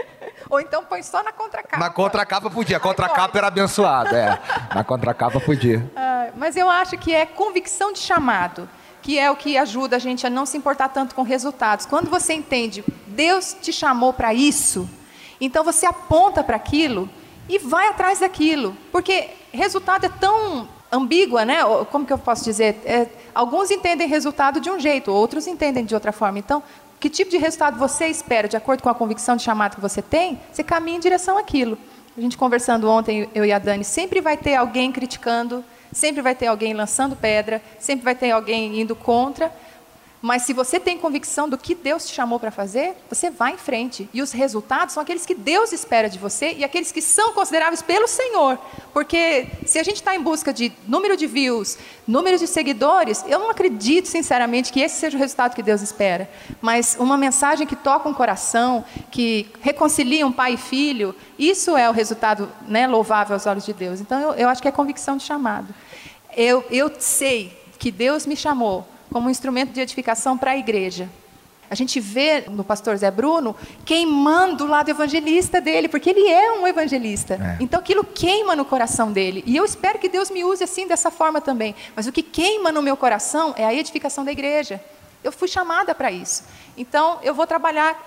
Ou 0.50 0.60
então 0.60 0.84
põe 0.84 1.02
só 1.02 1.22
na 1.22 1.32
contracapa. 1.32 1.78
Na 1.78 1.90
contracapa 1.90 2.50
podia. 2.50 2.76
A 2.76 2.80
contracapa 2.80 3.38
era 3.38 3.46
abençoada, 3.46 4.18
é. 4.18 4.38
Na 4.74 4.84
contracapa 4.84 5.40
podia. 5.40 5.88
Ah, 5.96 6.30
mas 6.36 6.56
eu 6.56 6.68
acho 6.68 6.96
que 6.98 7.14
é 7.14 7.24
convicção 7.24 7.92
de 7.92 7.98
chamado, 7.98 8.68
que 9.02 9.18
é 9.18 9.30
o 9.30 9.36
que 9.36 9.56
ajuda 9.56 9.96
a 9.96 9.98
gente 9.98 10.26
a 10.26 10.30
não 10.30 10.44
se 10.44 10.56
importar 10.56 10.88
tanto 10.88 11.14
com 11.14 11.22
resultados. 11.22 11.86
Quando 11.86 12.10
você 12.10 12.34
entende, 12.34 12.84
Deus 13.06 13.54
te 13.54 13.72
chamou 13.72 14.12
para 14.12 14.34
isso, 14.34 14.88
então 15.40 15.64
você 15.64 15.86
aponta 15.86 16.44
para 16.44 16.56
aquilo 16.56 17.08
e 17.48 17.58
vai 17.58 17.88
atrás 17.88 18.20
daquilo. 18.20 18.76
Porque 18.92 19.30
resultado 19.52 20.06
é 20.06 20.08
tão 20.08 20.68
ambígua, 20.92 21.44
né? 21.44 21.58
Como 21.90 22.04
que 22.04 22.12
eu 22.12 22.18
posso 22.18 22.44
dizer? 22.44 22.80
É, 22.84 23.06
alguns 23.34 23.70
entendem 23.70 24.06
resultado 24.06 24.60
de 24.60 24.70
um 24.70 24.78
jeito, 24.78 25.10
outros 25.10 25.46
entendem 25.46 25.84
de 25.84 25.94
outra 25.94 26.12
forma. 26.12 26.38
Então, 26.38 26.62
que 26.98 27.08
tipo 27.08 27.30
de 27.30 27.38
resultado 27.38 27.78
você 27.78 28.06
espera, 28.06 28.46
de 28.46 28.56
acordo 28.56 28.82
com 28.82 28.88
a 28.88 28.94
convicção 28.94 29.36
de 29.36 29.42
chamado 29.42 29.76
que 29.76 29.80
você 29.80 30.02
tem, 30.02 30.38
você 30.52 30.62
caminha 30.62 30.98
em 30.98 31.00
direção 31.00 31.38
àquilo. 31.38 31.78
A 32.16 32.20
gente 32.20 32.36
conversando 32.36 32.88
ontem, 32.88 33.28
eu 33.34 33.44
e 33.44 33.52
a 33.52 33.58
Dani, 33.58 33.84
sempre 33.84 34.20
vai 34.20 34.36
ter 34.36 34.54
alguém 34.54 34.92
criticando, 34.92 35.64
sempre 35.92 36.20
vai 36.20 36.34
ter 36.34 36.48
alguém 36.48 36.74
lançando 36.74 37.16
pedra, 37.16 37.62
sempre 37.78 38.04
vai 38.04 38.14
ter 38.14 38.30
alguém 38.30 38.80
indo 38.80 38.94
contra, 38.94 39.50
mas 40.22 40.42
se 40.42 40.52
você 40.52 40.78
tem 40.78 40.98
convicção 40.98 41.48
do 41.48 41.56
que 41.56 41.74
Deus 41.74 42.06
te 42.06 42.14
chamou 42.14 42.38
para 42.38 42.50
fazer, 42.50 42.94
você 43.08 43.30
vai 43.30 43.54
em 43.54 43.56
frente. 43.56 44.08
E 44.12 44.20
os 44.20 44.32
resultados 44.32 44.92
são 44.92 45.02
aqueles 45.02 45.24
que 45.24 45.34
Deus 45.34 45.72
espera 45.72 46.10
de 46.10 46.18
você 46.18 46.52
e 46.52 46.64
aqueles 46.64 46.92
que 46.92 47.00
são 47.00 47.32
consideráveis 47.32 47.80
pelo 47.80 48.06
Senhor. 48.06 48.58
Porque 48.92 49.46
se 49.64 49.78
a 49.78 49.82
gente 49.82 49.96
está 49.96 50.14
em 50.14 50.20
busca 50.20 50.52
de 50.52 50.72
número 50.86 51.16
de 51.16 51.26
views, 51.26 51.78
número 52.06 52.36
de 52.36 52.46
seguidores, 52.46 53.24
eu 53.26 53.38
não 53.38 53.48
acredito, 53.50 54.08
sinceramente, 54.08 54.70
que 54.70 54.80
esse 54.80 55.00
seja 55.00 55.16
o 55.16 55.20
resultado 55.20 55.54
que 55.54 55.62
Deus 55.62 55.80
espera. 55.80 56.28
Mas 56.60 56.96
uma 57.00 57.16
mensagem 57.16 57.66
que 57.66 57.76
toca 57.76 58.06
um 58.06 58.14
coração, 58.14 58.84
que 59.10 59.50
reconcilia 59.62 60.26
um 60.26 60.32
pai 60.32 60.54
e 60.54 60.58
filho, 60.58 61.14
isso 61.38 61.78
é 61.78 61.88
o 61.88 61.92
resultado 61.92 62.50
né, 62.68 62.86
louvável 62.86 63.34
aos 63.34 63.46
olhos 63.46 63.64
de 63.64 63.72
Deus. 63.72 64.00
Então 64.00 64.20
eu, 64.20 64.32
eu 64.34 64.48
acho 64.50 64.60
que 64.60 64.68
é 64.68 64.72
convicção 64.72 65.16
de 65.16 65.22
chamado. 65.22 65.74
Eu, 66.36 66.62
eu 66.70 66.92
sei 66.98 67.58
que 67.78 67.90
Deus 67.90 68.26
me 68.26 68.36
chamou 68.36 68.86
como 69.10 69.28
um 69.28 69.30
instrumento 69.30 69.72
de 69.72 69.80
edificação 69.80 70.36
para 70.36 70.52
a 70.52 70.56
igreja. 70.56 71.08
A 71.70 71.74
gente 71.76 72.00
vê 72.00 72.46
no 72.48 72.64
pastor 72.64 72.96
Zé 72.96 73.12
Bruno 73.12 73.54
queimando 73.84 74.64
o 74.64 74.66
lado 74.66 74.88
evangelista 74.88 75.60
dele, 75.60 75.88
porque 75.88 76.10
ele 76.10 76.28
é 76.28 76.50
um 76.50 76.66
evangelista. 76.66 77.34
É. 77.34 77.62
Então 77.62 77.78
aquilo 77.78 78.02
queima 78.02 78.56
no 78.56 78.64
coração 78.64 79.12
dele. 79.12 79.44
E 79.46 79.56
eu 79.56 79.64
espero 79.64 79.96
que 79.96 80.08
Deus 80.08 80.30
me 80.30 80.42
use 80.42 80.64
assim, 80.64 80.88
dessa 80.88 81.12
forma 81.12 81.40
também. 81.40 81.76
Mas 81.94 82.08
o 82.08 82.12
que 82.12 82.24
queima 82.24 82.72
no 82.72 82.82
meu 82.82 82.96
coração 82.96 83.54
é 83.56 83.64
a 83.64 83.72
edificação 83.72 84.24
da 84.24 84.32
igreja. 84.32 84.82
Eu 85.22 85.30
fui 85.30 85.46
chamada 85.46 85.94
para 85.94 86.10
isso. 86.10 86.42
Então 86.76 87.20
eu 87.22 87.32
vou 87.34 87.46
trabalhar 87.46 88.02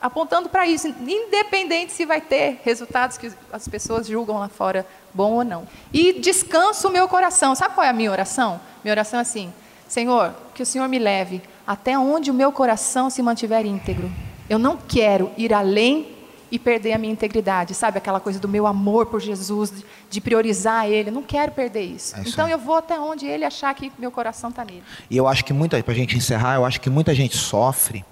apontando 0.00 0.48
para 0.48 0.64
isso, 0.64 0.86
independente 0.86 1.92
se 1.92 2.06
vai 2.06 2.20
ter 2.20 2.60
resultados 2.64 3.18
que 3.18 3.32
as 3.52 3.66
pessoas 3.66 4.06
julgam 4.06 4.38
lá 4.38 4.48
fora 4.48 4.86
bom 5.12 5.32
ou 5.32 5.44
não. 5.44 5.66
E 5.92 6.12
descanso 6.12 6.86
o 6.86 6.90
meu 6.90 7.08
coração. 7.08 7.52
Sabe 7.56 7.74
qual 7.74 7.84
é 7.84 7.90
a 7.90 7.92
minha 7.92 8.12
oração? 8.12 8.60
Minha 8.84 8.92
oração 8.92 9.18
é 9.18 9.22
assim: 9.22 9.52
Senhor, 9.88 10.34
que 10.54 10.62
o 10.62 10.66
Senhor 10.66 10.88
me 10.88 10.98
leve 10.98 11.42
até 11.66 11.98
onde 11.98 12.30
o 12.30 12.34
meu 12.34 12.52
coração 12.52 13.10
se 13.10 13.22
mantiver 13.22 13.66
íntegro. 13.66 14.10
Eu 14.48 14.58
não 14.58 14.76
quero 14.76 15.30
ir 15.36 15.52
além 15.52 16.18
e 16.50 16.58
perder 16.58 16.92
a 16.92 16.98
minha 16.98 17.12
integridade, 17.12 17.74
sabe? 17.74 17.98
Aquela 17.98 18.20
coisa 18.20 18.38
do 18.38 18.48
meu 18.48 18.66
amor 18.66 19.06
por 19.06 19.20
Jesus, 19.20 19.72
de, 20.08 20.20
priorizar 20.20 20.86
Ele. 20.86 21.10
Eu 21.10 21.12
não 21.12 21.22
quero 21.22 21.52
perder 21.52 21.82
isso. 21.82 22.16
É 22.16 22.20
isso 22.20 22.30
então 22.30 22.48
eu 22.48 22.58
vou 22.58 22.76
até 22.76 22.98
onde 22.98 23.26
Ele 23.26 23.44
achar 23.44 23.74
que 23.74 23.92
meu 23.98 24.10
coração 24.10 24.50
está 24.50 24.64
nele. 24.64 24.82
E 25.10 25.16
eu 25.16 25.26
acho 25.26 25.44
que 25.44 25.52
muita, 25.52 25.82
para 25.82 25.92
a 25.92 25.96
gente 25.96 26.16
encerrar, 26.16 26.54
eu 26.54 26.64
acho 26.64 26.80
que 26.80 26.88
muita 26.88 27.14
gente 27.14 27.36
sofre 27.36 28.04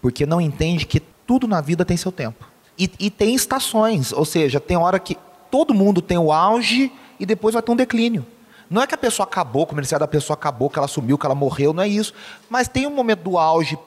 porque 0.00 0.26
não 0.26 0.40
entende 0.40 0.84
que 0.84 1.00
tudo 1.00 1.46
na 1.46 1.60
vida 1.60 1.84
tem 1.84 1.96
seu 1.96 2.10
tempo. 2.10 2.46
E, 2.78 2.90
e 2.98 3.10
tem 3.10 3.34
estações, 3.34 4.12
ou 4.12 4.24
seja, 4.24 4.58
tem 4.58 4.76
hora 4.76 4.98
que 4.98 5.16
todo 5.50 5.72
mundo 5.72 6.02
tem 6.02 6.18
o 6.18 6.32
auge 6.32 6.90
e 7.20 7.24
depois 7.24 7.54
vai 7.54 7.62
ter 7.62 7.70
um 7.70 7.76
declínio. 7.76 8.26
Não 8.72 8.82
é 8.82 8.86
que 8.86 8.94
a 8.94 8.98
pessoa 8.98 9.26
acabou, 9.26 9.66
como 9.66 9.80
ele 9.80 9.86
da 9.86 10.08
pessoa 10.08 10.34
acabou, 10.34 10.70
que 10.70 10.78
ela 10.78 10.88
sumiu, 10.88 11.18
que 11.18 11.26
ela 11.26 11.34
morreu, 11.34 11.72
não 11.72 11.82
é 11.82 11.88
isso. 11.88 12.14
Mas 12.48 12.68
tem 12.68 12.86
um 12.86 12.90
momento 12.90 13.20
do 13.20 13.38
auge 13.38 13.78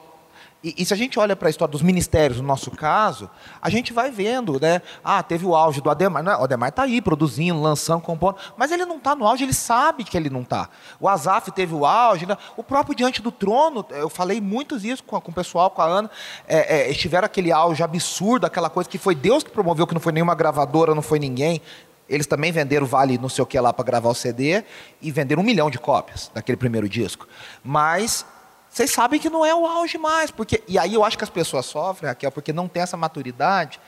e, 0.66 0.74
e, 0.78 0.84
se 0.84 0.92
a 0.92 0.96
gente 0.96 1.16
olha 1.16 1.36
para 1.36 1.48
a 1.48 1.50
história 1.50 1.70
dos 1.70 1.82
ministérios, 1.82 2.40
no 2.40 2.46
nosso 2.46 2.72
caso, 2.72 3.30
a 3.62 3.70
gente 3.70 3.92
vai 3.92 4.10
vendo, 4.10 4.58
né? 4.58 4.82
Ah, 5.04 5.22
teve 5.22 5.46
o 5.46 5.54
auge 5.54 5.80
do 5.80 5.88
Ademar. 5.88 6.24
Não, 6.24 6.32
é? 6.32 6.36
o 6.36 6.42
Ademar 6.42 6.70
está 6.70 6.82
aí, 6.82 7.00
produzindo, 7.00 7.60
lançando, 7.60 8.00
compondo. 8.00 8.36
Mas 8.56 8.72
ele 8.72 8.84
não 8.84 8.96
está 8.96 9.14
no 9.14 9.24
auge, 9.24 9.44
ele 9.44 9.52
sabe 9.52 10.02
que 10.02 10.16
ele 10.16 10.28
não 10.28 10.40
está. 10.40 10.68
O 10.98 11.08
Azaf 11.08 11.52
teve 11.52 11.72
o 11.72 11.86
auge. 11.86 12.26
Né? 12.26 12.36
O 12.56 12.64
próprio 12.64 12.96
Diante 12.96 13.22
do 13.22 13.30
Trono, 13.30 13.86
eu 13.90 14.08
falei 14.08 14.40
muitos 14.40 14.84
isso 14.84 15.04
com, 15.04 15.20
com 15.20 15.30
o 15.30 15.34
pessoal, 15.34 15.70
com 15.70 15.82
a 15.82 15.86
Ana. 15.86 16.10
É, 16.48 16.78
é, 16.78 16.90
estiveram 16.90 17.26
aquele 17.26 17.52
auge 17.52 17.84
absurdo, 17.84 18.46
aquela 18.46 18.68
coisa 18.68 18.90
que 18.90 18.98
foi 18.98 19.14
Deus 19.14 19.44
que 19.44 19.50
promoveu, 19.50 19.86
que 19.86 19.94
não 19.94 20.00
foi 20.00 20.12
nenhuma 20.12 20.34
gravadora, 20.34 20.96
não 20.96 21.02
foi 21.02 21.20
ninguém. 21.20 21.62
Eles 22.08 22.26
também 22.26 22.52
venderam 22.52 22.86
Vale 22.86 23.18
não 23.18 23.28
sei 23.28 23.42
o 23.42 23.46
que 23.46 23.58
lá 23.58 23.72
para 23.72 23.84
gravar 23.84 24.10
o 24.10 24.14
CD 24.14 24.64
e 25.02 25.10
venderam 25.10 25.42
um 25.42 25.44
milhão 25.44 25.70
de 25.70 25.78
cópias 25.78 26.30
daquele 26.32 26.56
primeiro 26.56 26.88
disco. 26.88 27.26
Mas 27.64 28.24
vocês 28.68 28.90
sabem 28.90 29.18
que 29.18 29.30
não 29.30 29.44
é 29.44 29.54
o 29.54 29.66
auge 29.66 29.96
mais. 29.98 30.30
Porque, 30.30 30.62
e 30.68 30.78
aí 30.78 30.94
eu 30.94 31.02
acho 31.02 31.16
que 31.16 31.24
as 31.24 31.30
pessoas 31.30 31.66
sofrem, 31.66 32.08
Raquel, 32.08 32.30
porque 32.30 32.52
não 32.52 32.68
tem 32.68 32.82
essa 32.82 32.96
maturidade 32.96 33.80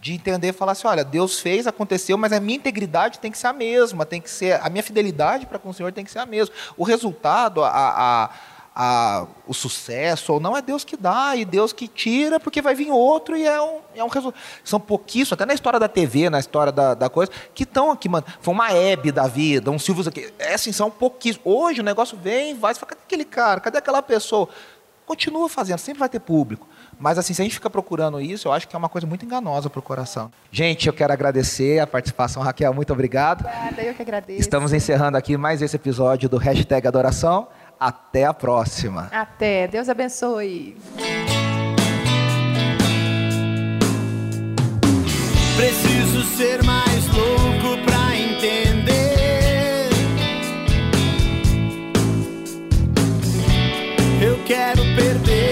de 0.00 0.12
entender 0.12 0.48
e 0.48 0.52
falar 0.52 0.72
assim, 0.72 0.86
olha, 0.86 1.04
Deus 1.04 1.40
fez, 1.40 1.66
aconteceu, 1.66 2.16
mas 2.16 2.32
a 2.32 2.38
minha 2.38 2.56
integridade 2.56 3.18
tem 3.18 3.30
que 3.30 3.38
ser 3.38 3.48
a 3.48 3.52
mesma, 3.52 4.06
tem 4.06 4.20
que 4.20 4.30
ser, 4.30 4.60
a 4.62 4.68
minha 4.68 4.82
fidelidade 4.82 5.46
para 5.46 5.58
com 5.58 5.70
o 5.70 5.74
Senhor 5.74 5.92
tem 5.92 6.04
que 6.04 6.10
ser 6.10 6.18
a 6.18 6.26
mesma. 6.26 6.54
O 6.76 6.84
resultado, 6.84 7.64
a, 7.64 7.70
a 7.70 8.30
a, 8.78 9.26
o 9.46 9.54
sucesso 9.54 10.34
ou 10.34 10.38
não, 10.38 10.54
é 10.54 10.60
Deus 10.60 10.84
que 10.84 10.98
dá 10.98 11.34
e 11.34 11.46
Deus 11.46 11.72
que 11.72 11.88
tira, 11.88 12.38
porque 12.38 12.60
vai 12.60 12.74
vir 12.74 12.90
outro 12.90 13.34
e 13.34 13.46
é 13.46 13.58
um, 13.58 13.78
é 13.94 14.04
um 14.04 14.08
resultado. 14.08 14.38
São 14.62 14.78
pouquíssimos, 14.78 15.32
até 15.32 15.46
na 15.46 15.54
história 15.54 15.80
da 15.80 15.88
TV, 15.88 16.28
na 16.28 16.38
história 16.38 16.70
da, 16.70 16.92
da 16.92 17.08
coisa, 17.08 17.32
que 17.54 17.62
estão 17.62 17.90
aqui, 17.90 18.06
mano. 18.06 18.26
Foi 18.38 18.52
uma 18.52 18.70
Hebe 18.70 19.10
da 19.10 19.26
vida, 19.26 19.70
um 19.70 19.78
Silvio 19.78 20.06
aqui. 20.06 20.30
É 20.38 20.52
assim, 20.52 20.72
são 20.72 20.90
pouquíssimos. 20.90 21.46
Hoje 21.46 21.80
o 21.80 21.84
negócio 21.84 22.18
vem, 22.22 22.54
vai, 22.54 22.74
você 22.74 22.80
fala, 22.80 22.90
cadê 22.90 23.00
aquele 23.06 23.24
cara? 23.24 23.60
Cadê 23.60 23.78
aquela 23.78 24.02
pessoa? 24.02 24.46
Continua 25.06 25.48
fazendo, 25.48 25.78
sempre 25.78 26.00
vai 26.00 26.08
ter 26.10 26.20
público. 26.20 26.68
Mas 26.98 27.16
assim, 27.16 27.32
se 27.32 27.40
a 27.40 27.44
gente 27.44 27.54
fica 27.54 27.70
procurando 27.70 28.20
isso, 28.20 28.48
eu 28.48 28.52
acho 28.52 28.68
que 28.68 28.76
é 28.76 28.78
uma 28.78 28.90
coisa 28.90 29.06
muito 29.06 29.24
enganosa 29.24 29.70
para 29.70 29.78
o 29.78 29.82
coração. 29.82 30.30
Gente, 30.52 30.86
eu 30.86 30.92
quero 30.92 31.14
agradecer 31.14 31.78
a 31.78 31.86
participação, 31.86 32.42
Raquel, 32.42 32.74
muito 32.74 32.92
obrigado. 32.92 33.40
Obrigada, 33.40 33.82
eu 33.82 33.94
que 33.94 34.02
agradeço. 34.02 34.40
Estamos 34.40 34.74
encerrando 34.74 35.16
aqui 35.16 35.36
mais 35.38 35.62
esse 35.62 35.76
episódio 35.76 36.28
do 36.28 36.36
Hashtag 36.36 36.86
Adoração. 36.86 37.48
Até 37.78 38.24
a 38.24 38.32
próxima. 38.32 39.08
Até. 39.12 39.68
Deus 39.68 39.88
abençoe. 39.88 40.76
Preciso 45.56 46.22
ser 46.36 46.62
mais 46.64 47.06
louco 47.08 47.82
pra 47.84 48.16
entender. 48.16 49.88
Eu 54.22 54.38
quero 54.44 54.82
perder. 54.96 55.45